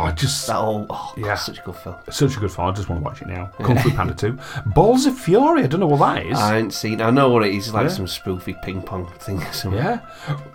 [0.08, 1.34] Oh, just that whole, oh, Yeah.
[1.34, 1.96] such a good film.
[2.10, 2.68] such a good film.
[2.68, 3.46] I just want to watch it now.
[3.62, 4.38] Kung Fu Panda 2.
[4.66, 5.64] Balls of Fury.
[5.64, 6.38] I don't know what that is.
[6.38, 7.00] I ain't seen.
[7.00, 7.04] It.
[7.04, 7.72] I know what it is.
[7.72, 7.88] Like Yeah.
[7.88, 9.42] some spoofy ping pong thing.
[9.42, 9.80] or something.
[9.82, 10.00] Yeah.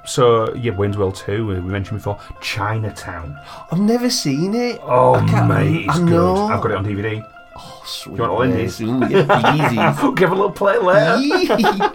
[0.06, 1.48] So yeah, World 2.
[1.48, 2.20] We mentioned before.
[2.42, 3.38] Chinatown.
[3.72, 4.80] I've never seen it.
[4.84, 6.10] Oh I mate, it's I good.
[6.10, 6.48] know.
[6.48, 7.24] I've got it on DVD.
[7.60, 8.18] Oh, sweet.
[8.18, 8.80] You want to lend this?
[8.82, 10.12] Ooh, yeah, easy.
[10.16, 11.58] Give a little play later.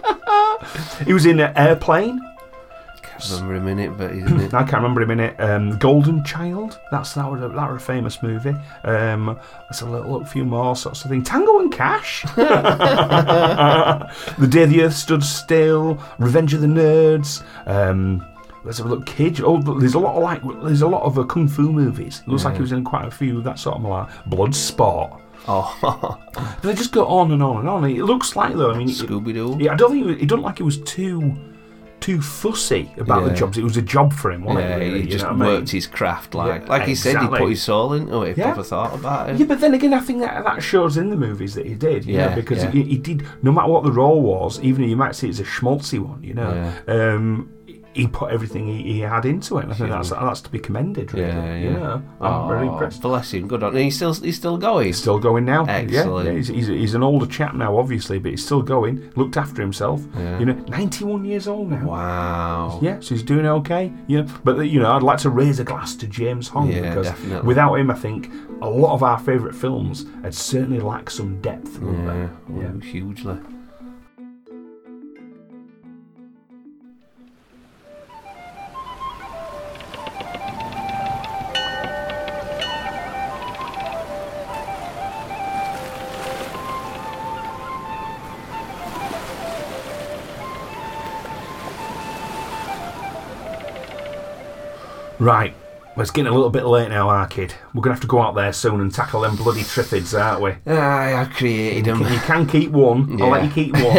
[1.05, 2.21] He was in uh, Airplane.
[3.29, 4.53] Can't remember a minute, but isn't it?
[4.53, 5.39] I can't remember him in it.
[5.39, 6.79] Um, Golden Child.
[6.91, 8.55] That's that was a, that was a famous movie.
[8.83, 11.27] Um, there's a little, little few more sorts of things.
[11.27, 12.23] Tango and Cash.
[12.35, 12.49] the
[14.49, 15.99] Day the Earth Stood Still.
[16.19, 17.43] Revenge of the Nerds.
[17.65, 18.25] Um,
[18.65, 19.41] Let's have a look, Kid.
[19.43, 22.21] Oh, there's a lot of like, there's a lot of uh, kung fu movies.
[22.25, 23.41] It looks like he was in quite a few.
[23.41, 25.19] That sort of like Blood Sport.
[25.49, 26.17] Oh,
[26.63, 27.83] They just go on and on and on.
[27.83, 28.71] It looks like though.
[28.71, 29.57] I mean, it, Scooby Doo.
[29.59, 31.35] yeah, I don't think it, was, it don't like it was too
[32.03, 33.57] too fussy about the jobs.
[33.57, 34.79] It was a job for him, wasn't Yeah, it?
[34.79, 35.55] Really, he you just know what I mean?
[35.59, 38.37] worked his craft like, Yeah, like he said, he put his soul into it.
[38.37, 38.47] Yeah.
[38.47, 39.37] Never thought about it.
[39.39, 42.05] Yeah, but then again, I think that that shows in the movies that he did.
[42.05, 42.71] You know, Yeah, because yeah.
[42.71, 43.25] he, he did.
[43.41, 45.99] No matter what the role was, even if you might see it as a schmaltzy
[45.99, 47.49] one, you know, um,
[47.93, 49.63] he put everything he, he had into it.
[49.65, 51.13] And I think that's that's to be commended.
[51.13, 51.27] Really.
[51.27, 52.01] Yeah, You yeah.
[52.21, 53.01] I'm very Oh, impressed.
[53.01, 53.47] Bless him.
[53.47, 53.71] Good on.
[53.75, 54.87] And he's still he's still going.
[54.87, 55.65] He's still going now.
[55.65, 56.27] Yeah, Excellent.
[56.27, 59.11] Yeah, he's, he's, he's an older chap now, obviously, but he's still going.
[59.15, 60.01] Looked after himself.
[60.15, 60.39] Yeah.
[60.39, 61.85] You know, 91 years old now.
[61.87, 62.79] Wow.
[62.81, 63.91] Yeah, so he's doing okay.
[64.07, 67.07] Yeah, but you know, I'd like to raise a glass to James Hong Yeah, because
[67.07, 67.47] definitely.
[67.47, 68.31] without him, I think
[68.61, 71.79] a lot of our favourite films had certainly lacked some depth.
[71.81, 72.61] Yeah, they?
[72.61, 72.79] yeah.
[72.81, 73.37] hugely.
[95.23, 95.55] Right.
[95.95, 97.53] Well, it's getting a little bit late now, our kid.
[97.73, 100.51] We're gonna have to go out there soon and tackle them bloody triffids, aren't we?
[100.73, 102.01] Aye, I created him.
[102.01, 103.21] You can keep one.
[103.21, 103.83] I'll let you keep one.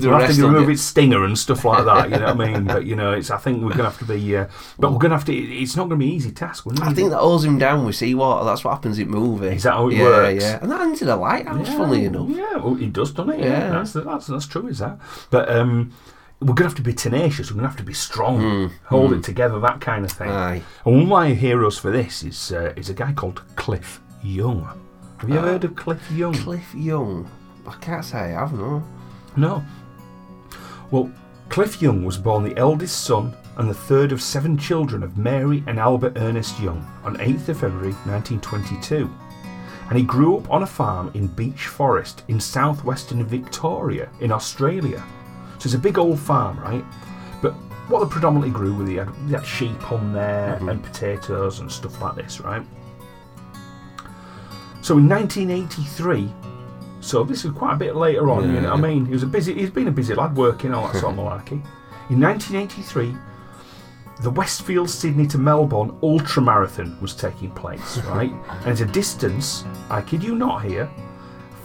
[0.00, 0.72] We'll have to remove it.
[0.72, 2.10] its stinger and stuff like that.
[2.10, 2.64] You know what I mean?
[2.64, 3.30] But you know, it's.
[3.30, 4.36] I think we're gonna have to be.
[4.36, 4.48] Uh,
[4.78, 5.32] but we're gonna have to.
[5.34, 6.66] It's not gonna be an easy task.
[6.82, 8.44] I think that holds him down with seawater.
[8.44, 9.54] That's what happens in movie.
[9.54, 10.42] Is that how it yeah, works?
[10.42, 12.28] Yeah, and that into the lighthouse, funnily enough.
[12.28, 13.40] Yeah, well, it does, doesn't it?
[13.40, 13.70] Yeah, Yeah.
[13.70, 14.66] that's, that's that's true.
[14.66, 14.98] Is that?
[15.30, 15.92] But um,
[16.40, 17.50] we're gonna have to be tenacious.
[17.50, 20.28] We're gonna have to be strong, hold it together, that kind of thing.
[20.28, 20.34] Hmm.
[20.34, 20.62] Aye.
[20.84, 24.62] And one of my heroes for this is uh, is a guy called Cliff Young.
[25.18, 26.32] Have you ever heard of Cliff Young?
[26.32, 27.30] Cliff Young.
[27.66, 28.82] I can't say I have, no.
[29.36, 29.62] No.
[30.90, 31.10] Well,
[31.50, 35.62] Cliff Young was born the eldest son and the third of seven children of Mary
[35.66, 39.10] and Albert Ernest Young on 8th of February 1922.
[39.90, 45.04] And he grew up on a farm in Beech Forest in southwestern Victoria in Australia.
[45.60, 46.82] So it's a big old farm, right?
[47.42, 47.52] But
[47.88, 50.70] what they predominantly grew were they had, uh, they had sheep on there mm-hmm.
[50.70, 52.62] and potatoes and stuff like this, right?
[54.80, 56.32] So in 1983,
[57.00, 59.04] so this is quite a bit later on, you know what I mean?
[59.04, 61.62] He was a busy, he's been a busy lad working all that sort of malarkey.
[62.08, 63.14] In 1983,
[64.22, 68.32] the Westfield Sydney to Melbourne ultra marathon was taking place, right?
[68.50, 70.90] and it's a distance, I kid you not here,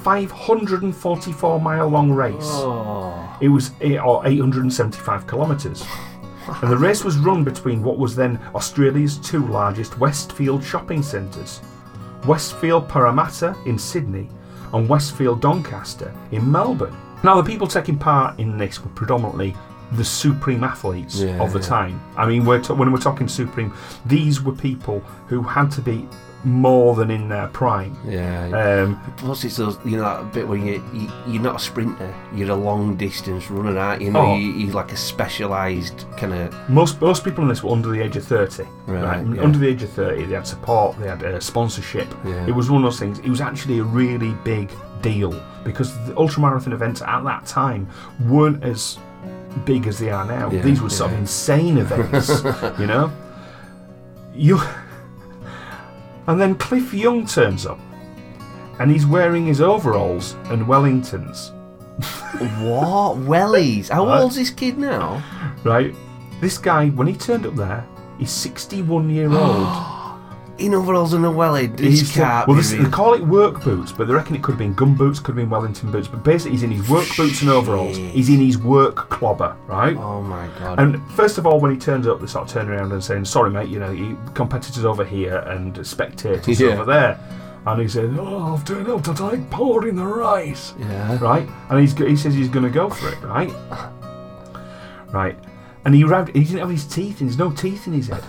[0.05, 2.35] 544 mile long race.
[2.41, 5.83] Oh, It was eight, or 875 kilometres.
[6.61, 11.59] And the race was run between what was then Australia's two largest Westfield shopping centres
[12.27, 14.29] Westfield Parramatta in Sydney
[14.73, 16.95] and Westfield Doncaster in Melbourne.
[17.23, 19.55] Now, the people taking part in this were predominantly
[19.93, 21.65] the supreme athletes Yeah, of the yeah.
[21.65, 22.01] time.
[22.15, 23.73] I mean, we're t- when we're talking supreme,
[24.05, 26.07] these were people who had to be
[26.45, 27.97] more than in their prime.
[28.07, 28.47] yeah.
[28.83, 32.13] Um, Plus, it's those, you know, that bit where you, you, you're not a sprinter,
[32.33, 34.07] you're a long distance runner, aren't you?
[34.07, 34.35] You know, Oh.
[34.37, 36.69] you, you're like a specialised kind of.
[36.69, 38.63] Most most people in this were under the age of thirty.
[38.85, 39.41] Right, And yeah.
[39.41, 42.07] Under the age of thirty, they had support, they had uh, sponsorship.
[42.23, 42.45] Yeah.
[42.47, 43.19] It was one of those things.
[43.19, 44.69] It was actually a really big
[45.01, 45.31] deal
[45.63, 47.89] because the ultramarathon events at that time
[48.27, 48.97] weren't as
[49.65, 50.51] big as they are now.
[50.51, 52.29] Yeah, These were sort of insane events.
[52.79, 53.11] you know,
[54.33, 54.59] you.
[56.27, 57.79] And then Cliff Young turns up,
[58.79, 61.51] and he's wearing his overalls and Wellingtons.
[62.61, 63.17] What?
[63.19, 63.89] Wellies?
[63.89, 64.19] How Right.
[64.21, 65.23] old's this kid now?
[65.63, 65.95] Right,
[66.41, 67.85] this guy when he turned up there,
[68.17, 69.67] he's sixty-one year old.
[70.57, 71.67] In overalls and a welly.
[71.67, 74.53] This He's- can't well, this, they call it work boots, but they reckon it could
[74.53, 76.07] have been gum boots, could have been Wellington boots.
[76.07, 77.97] But basically, he's in his work boots and overalls.
[77.97, 79.97] He's in his work clobber, right?
[79.97, 80.79] Oh my god.
[80.79, 83.25] And first of all, when he turns up, they sort of turn around and saying,
[83.25, 86.69] "Sorry, mate, you know, you, competitors over here and spectators Yeah.
[86.69, 87.19] over there."
[87.65, 91.17] And he said, "Oh, I've turned up to take part in the race." yeah.
[91.21, 91.49] right?
[91.69, 93.51] And he's he says he's going to go for it, right?
[95.11, 95.37] Right.
[95.83, 96.35] And he arrived.
[96.35, 98.23] He didn't have his teeth, and there's no teeth in his head.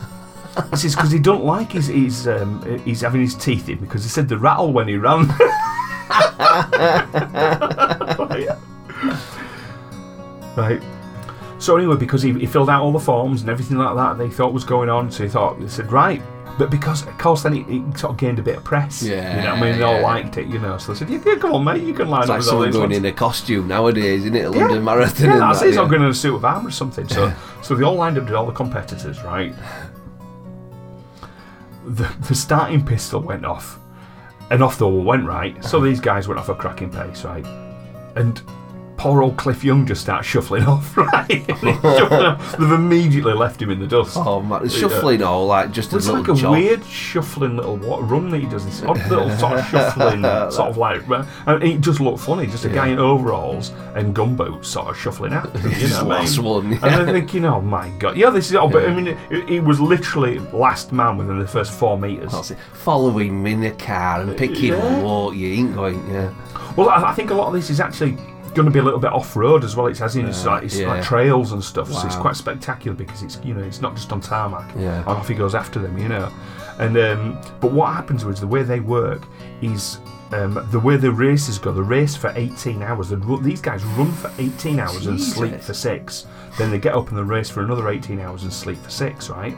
[0.71, 4.03] This is because he don't like his his um, he's having his teeth in because
[4.03, 5.27] he said the rattle when he ran.
[10.57, 10.81] right.
[11.59, 14.29] So anyway, because he, he filled out all the forms and everything like that, they
[14.29, 15.11] thought was going on.
[15.11, 16.23] So he thought they said right.
[16.59, 19.03] But because, of course, then he, he sort of gained a bit of press.
[19.03, 19.79] Yeah, You know what I mean?
[19.79, 20.79] They all liked it, you know.
[20.79, 22.55] So they said, yeah, yeah, come on, mate, you can line It's up like with
[22.55, 24.47] all these going ones." in a costume nowadays, isn't it?
[24.47, 24.65] A Yeah.
[24.65, 25.27] London Marathon.
[25.27, 25.69] Yeah, that's that, it.
[25.69, 25.89] He's yeah.
[25.89, 27.07] going in a suit of armour or something.
[27.09, 27.31] So,
[27.63, 29.55] so they all lined up, to all the competitors, right?
[31.87, 33.79] The, the starting pistol went off,
[34.51, 35.65] and off the wall went right.
[35.65, 37.47] So these guys went off a cracking pace, right?
[38.17, 38.43] And
[39.07, 41.45] poor old Cliff Young just starts shuffling off, right?
[41.49, 42.57] Shuffling off.
[42.59, 44.17] They've immediately left him in the dust.
[44.17, 46.53] Oh man, shuffling all like just a It's little like a jog.
[46.53, 48.65] weird shuffling little what run that he does.
[48.65, 51.03] This odd little sort of shuffling, sort of like,
[51.47, 52.47] and it just looked funny.
[52.47, 55.55] Just a guy in overalls and gumboots sort of shuffling out.
[55.55, 56.47] You know what I last mean?
[56.47, 56.85] one, And.
[56.85, 58.57] I'm thinking, oh my god, yeah, this is.
[58.57, 62.33] Oh, but I mean, it, it was literally last man within the first four meters.
[62.33, 62.59] That's it.
[62.73, 65.35] Follow him in the car and pick him up.
[65.35, 66.33] You ain't going, yeah.
[66.77, 68.17] Well, I, I think a lot of this is actually
[68.57, 69.87] going to be a little bit off road as well.
[69.87, 70.89] It's as in it's like it's yeah.
[70.89, 71.93] like trails and stuff.
[71.93, 74.75] So it's quite spectacular because it's you know it's not just on tarmac.
[74.77, 74.99] Yeah.
[75.01, 76.33] And off he goes after them, you know.
[76.79, 79.27] And um, but what happens was the way they work
[79.63, 79.99] is.
[80.33, 83.11] Um, the way the races go, the race for 18 hours.
[83.11, 86.27] They'd These guys run for 18 hours and sleep for six.
[86.59, 89.31] Then they get up and they race for another 18 hours and sleep for six,
[89.31, 89.57] right?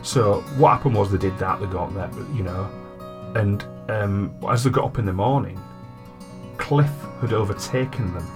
[0.00, 1.60] So what happened was they did that.
[1.60, 2.70] They got there, you know,
[3.34, 5.60] and um, as they got up in the morning,
[6.60, 6.90] Cliff
[7.20, 8.26] had overtaken them.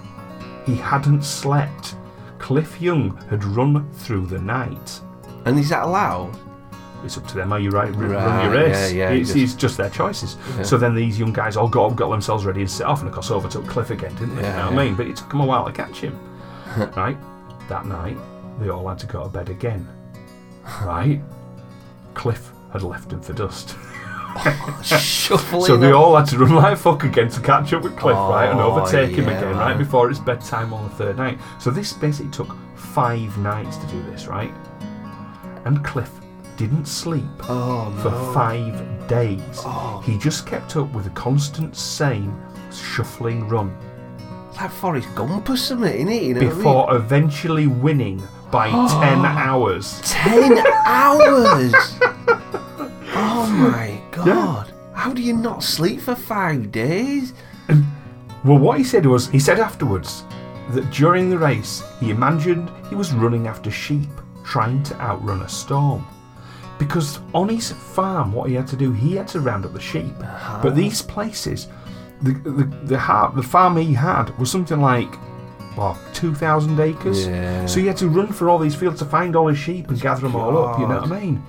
[0.66, 1.94] He hadn't slept.
[2.38, 5.00] Cliff Young had run through the night.
[5.44, 6.36] And is that allowed?
[7.04, 8.92] It's up to them how you right, run Right, your race.
[8.92, 10.36] yeah, yeah, it's, just- it's just their choices.
[10.56, 10.62] Yeah.
[10.62, 13.08] So then these young guys all got up, got themselves ready and set off, and
[13.08, 14.42] of course overtook Cliff again, didn't they?
[14.42, 14.80] Yeah, you know what.
[14.80, 14.94] I mean?
[14.94, 16.18] But it took them a while to catch him.
[16.96, 17.16] right?
[17.68, 18.16] That night,
[18.58, 19.86] they all had to go to bed again.
[20.82, 21.20] Right?
[22.14, 23.76] Cliff had left them for dust.
[24.82, 25.64] Shuffling.
[25.64, 28.50] So they all had to run like fuck again to catch up with Cliff, right,
[28.50, 29.56] and Oh, overtake him again, man.
[29.56, 31.38] right, before it's bedtime on the third night.
[31.58, 34.52] So this basically took five nights to do this, right?
[35.64, 36.10] And Cliff
[36.56, 38.32] didn't sleep Oh, for no.
[38.32, 39.40] five days.
[39.64, 40.02] Oh.
[40.04, 42.36] He just kept up with a constant same
[42.72, 43.76] shuffling run
[44.60, 46.22] like Forrest Gump or something, isn't it?
[46.22, 46.56] You know what I mean?
[46.58, 48.22] before eventually winning
[48.52, 48.68] by
[49.00, 50.00] ten hours.
[50.04, 51.74] Ten hours!
[53.16, 53.93] oh my
[54.24, 54.72] god.
[54.94, 57.32] How do you not sleep for five days?
[58.44, 60.24] Well, what he said was, he said afterwards
[60.70, 64.08] that during the race, he imagined he was running after sheep,
[64.44, 66.06] trying to outrun a storm.
[66.78, 69.80] Because on his farm, what he had to do, he had to round up the
[69.80, 70.12] sheep.
[70.20, 70.60] Uh-huh.
[70.62, 71.68] But these places,
[72.22, 75.14] the the the, ha- the farm he had was something like,
[75.76, 77.26] what, 2,000 acres?
[77.26, 77.66] Yeah.
[77.66, 80.00] So he had to run for all these fields to find all his sheep and
[80.00, 81.42] gather them all up, you know what I mean?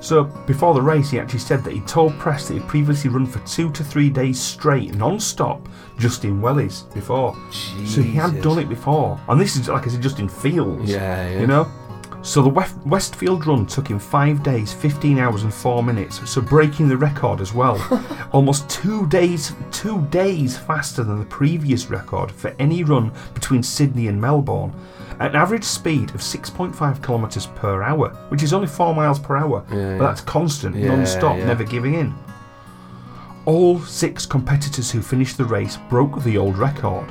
[0.00, 3.26] So before the race, he actually said that he told press that he'd previously run
[3.26, 5.68] for two to three days straight, non-stop,
[5.98, 7.36] just in wellies before.
[7.84, 10.90] So he had done it before, and this is like I said, just in fields.
[10.90, 11.40] Yeah, yeah.
[11.40, 11.68] You know.
[12.22, 16.40] So the West- Westfield run took him 5 days, 15 hours and 4 minutes, so
[16.40, 17.78] breaking the record as well.
[18.32, 24.08] Almost 2 days 2 days faster than the previous record for any run between Sydney
[24.08, 24.72] and Melbourne.
[25.20, 29.36] At an average speed of 6.5 kilometers per hour, which is only 4 miles per
[29.36, 31.46] hour, Yeah, but that's constant, Yeah, non-stop, yeah.
[31.46, 32.14] never giving in.
[33.44, 37.06] All six competitors who finished the race broke the old record.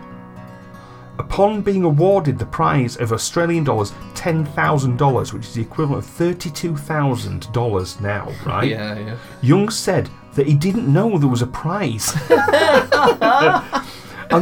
[1.20, 8.02] Upon being awarded the prize of Australian dollars $10,000, which is the equivalent of $32,000
[8.02, 8.70] now, right?
[8.70, 9.16] Yeah, yeah.
[9.42, 12.40] Young said that he didn't know there was a prize and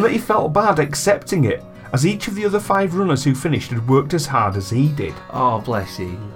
[0.03, 1.63] that he felt bad accepting it,
[1.95, 4.89] as each of the other five runners who finished had worked as hard as he
[4.89, 5.13] did.
[5.31, 6.31] Oh, bless him.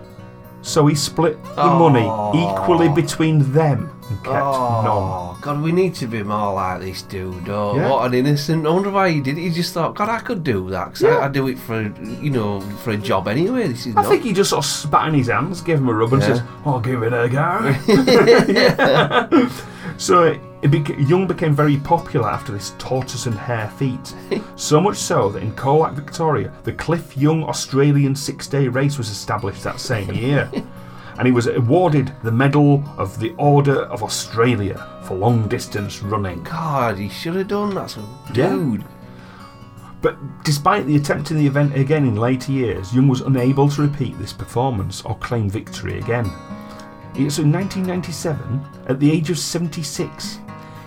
[0.62, 1.89] So he split the Oh.
[1.89, 2.05] money
[2.45, 2.93] equally oh.
[2.95, 4.88] between them and kept oh, none.
[4.88, 7.47] Oh, God, we need to be more like this dude.
[7.49, 7.89] Oh, Yeah.
[7.89, 8.66] what an innocent.
[8.66, 9.41] I wonder why he did it.
[9.41, 10.88] He just thought, God, I could do that.
[10.93, 11.20] Cause I, Yeah.
[11.26, 11.82] I do it for,
[12.26, 13.68] you know, for a job anyway.
[13.68, 14.10] This is I not.
[14.10, 16.28] think he just sort of spat in his hands, gave him a rub, and Yeah.
[16.30, 17.76] says, "I'll give it a go."
[18.60, 19.49] Yeah.
[19.97, 24.14] So beca- Young became very popular after this tortoise and hare feat.
[24.55, 29.64] so much so that in Colac, Victoria, the Cliff Young Australian six-day race was established
[29.64, 30.51] that same year,
[31.18, 36.43] and he was awarded the Medal of the Order of Australia for long-distance running.
[36.43, 37.91] God, he should have done that.
[37.91, 38.01] So,
[38.34, 38.49] Yeah.
[38.49, 38.84] dude.
[40.01, 43.82] But despite the attempt in the event again in later years, Young was unable to
[43.82, 46.26] repeat this performance or claim victory again.
[47.30, 50.39] So in 1997, at the age of 76,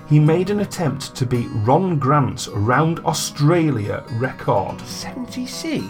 [0.09, 4.80] he made an attempt to beat Ron Grant's Round Australia record.
[4.82, 5.84] 76?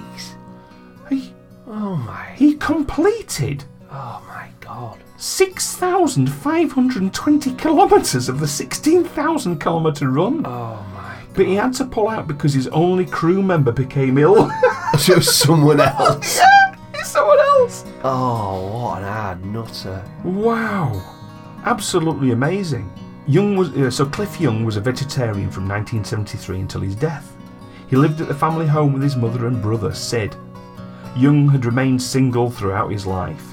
[1.08, 1.32] He,
[1.66, 2.26] Oh, my.
[2.36, 4.98] he completed Oh, my God.
[5.16, 10.44] 6,520 kilometres of the 16,000 kilometre run.
[10.46, 11.16] Oh, my.
[11.34, 14.50] But he had to pull out because his only crew member became ill.
[14.98, 16.36] So someone else.
[16.36, 17.84] yeah, It's someone else.
[18.04, 20.04] Oh, what an hard nutter.
[20.22, 21.00] Wow,
[21.64, 22.90] absolutely amazing.
[23.26, 27.36] Young was uh, so Cliff Young was a vegetarian from 1973 until his death.
[27.88, 30.34] He lived at the family home with his mother and brother Sid.
[31.16, 33.44] Young had remained single throughout his life,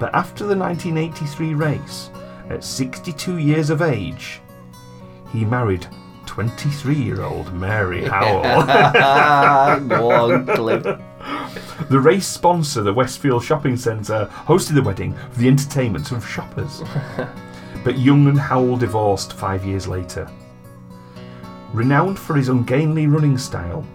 [0.00, 2.10] but after the 1983 race,
[2.50, 4.40] at 62 years of age,
[5.32, 5.86] he married
[6.26, 8.42] 23-year-old Mary Howell.
[9.88, 11.00] Go on, Cliff.
[11.88, 16.82] The race sponsor, the Westfield Shopping Centre, hosted the wedding for the entertainment of shoppers.
[17.84, 20.28] but Young and Howell divorced five years later.
[21.74, 23.86] Renowned for his ungainly running style,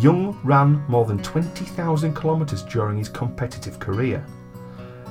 [0.00, 4.26] Young ran more than 20,000 kilometres during his competitive career.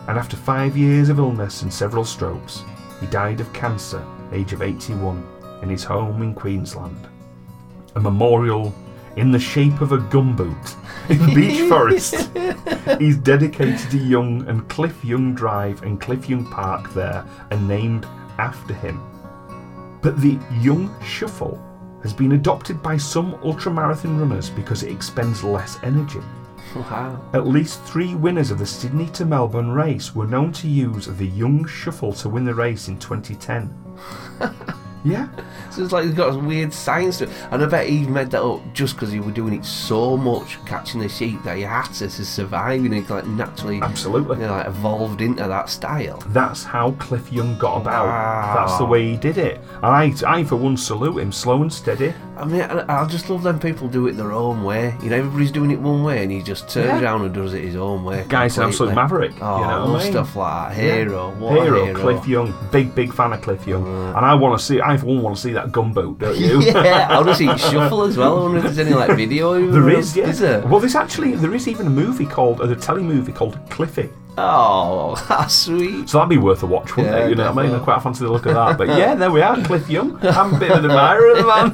[0.07, 2.63] And after five years of illness and several strokes,
[2.99, 5.23] he died of cancer, age of 81,
[5.61, 7.07] in his home in Queensland.
[7.95, 8.73] A memorial
[9.17, 10.75] in the shape of a gumboot
[11.09, 12.29] in Beech Forest
[12.99, 18.05] He's dedicated to Young and Cliff Young Drive and Cliff Young Park there are named
[18.37, 19.01] after him.
[20.01, 21.59] But the Young Shuffle
[22.03, 26.21] has been adopted by some ultramarathon runners because it expends less energy.
[26.75, 27.19] Wow.
[27.33, 31.27] At least three winners of the Sydney to Melbourne race were known to use the
[31.27, 33.73] Young Shuffle to win the race in 2010.
[35.05, 35.27] yeah,
[35.69, 37.29] So it's like he's got some weird science to it.
[37.51, 40.57] And I bet he made that up just because he was doing it so much,
[40.65, 42.83] catching the sheep, that he had to, to survive.
[42.83, 44.37] And he like naturally absolutely.
[44.37, 46.23] you know, like evolved into that style.
[46.29, 48.07] That's how Cliff Young got about.
[48.07, 48.55] Wow.
[48.65, 48.89] That's the ah.
[48.89, 49.61] way he did it.
[49.75, 51.31] And I, I for one, salute him.
[51.31, 52.11] Slow and steady.
[52.37, 54.95] I mean, I, I just love them people do it their own way.
[55.01, 57.01] You know, everybody's doing it one way, and he just turns Yeah.
[57.01, 58.25] around and does it his own way.
[58.27, 59.31] Guy's an absolute maverick.
[59.41, 60.11] Oh, you know I mean?
[60.11, 60.83] stuff like that.
[60.83, 60.95] Yeah.
[60.95, 61.99] Hero, a hero, hero.
[61.99, 62.53] Cliff Young.
[62.71, 63.83] Big, big fan of Cliff Young.
[63.85, 66.37] Uh, and I want to see, I for one want to see that gumboot, don't
[66.37, 66.61] you?
[66.63, 68.37] yeah, I want to see shuffle as well.
[68.39, 69.69] I wonder if there's any like video.
[69.71, 70.27] There is, yeah.
[70.29, 70.61] Is there?
[70.67, 74.09] Well, there's actually there is even a movie called a tele movie called Cliffy.
[74.37, 76.09] Oh, that's sweet.
[76.09, 77.29] So that'd be worth a watch, wouldn't Yeah, it?
[77.29, 77.75] You know what I mean?
[77.79, 78.77] I quite fancy the look of that.
[78.77, 80.17] But yeah, there we are, Cliff Young.
[80.25, 81.71] I'm a bit of an admirer of the man.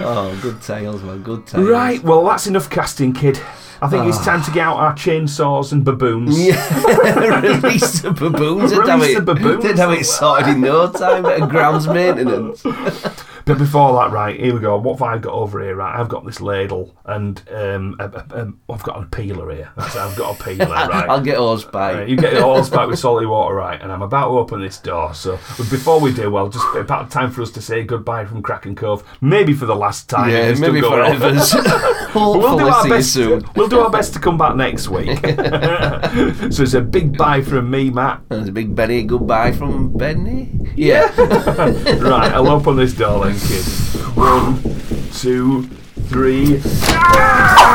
[0.02, 1.22] Oh, good tales, man.
[1.22, 1.68] Good tales.
[1.68, 3.40] Right, well, that's enough casting, kid.
[3.82, 4.24] I think it's ah.
[4.24, 6.38] time to get out our chainsaws and baboons.
[6.38, 8.74] Yeah, release the baboons.
[8.74, 9.64] Release the baboons.
[9.64, 11.22] They'd have it sorted in no time.
[11.22, 12.62] Bit of grounds maintenance.
[13.50, 14.78] But before that, right, here we go.
[14.78, 15.74] What have I got over here?
[15.74, 19.72] Right, I've got this ladle and um, a, a, um, I've got a peeler here.
[19.76, 21.08] That's, I've got a peeler, right?
[21.08, 22.08] I'll get Right, back.
[22.08, 23.82] you get horse back with salty water, right?
[23.82, 25.14] And I'm about to open this door.
[25.14, 28.76] So before we do, well, just about time for us to say goodbye from Kraken
[28.76, 30.30] Cove, maybe for the last time.
[30.30, 31.36] Yeah, maybe forever.
[32.12, 33.12] We'll do our best.
[33.12, 33.44] soon.
[33.54, 35.16] We'll do our best to come back next week.
[35.20, 38.22] so it's a big bye from me, Matt.
[38.30, 39.04] And a big Benny.
[39.04, 40.50] Goodbye from Benny.
[40.74, 41.02] Yeah.
[41.16, 43.64] Right, I'll open this door then, kid.
[44.16, 44.60] One,
[45.12, 45.62] two,
[46.08, 46.60] three.
[46.92, 47.70] Ah!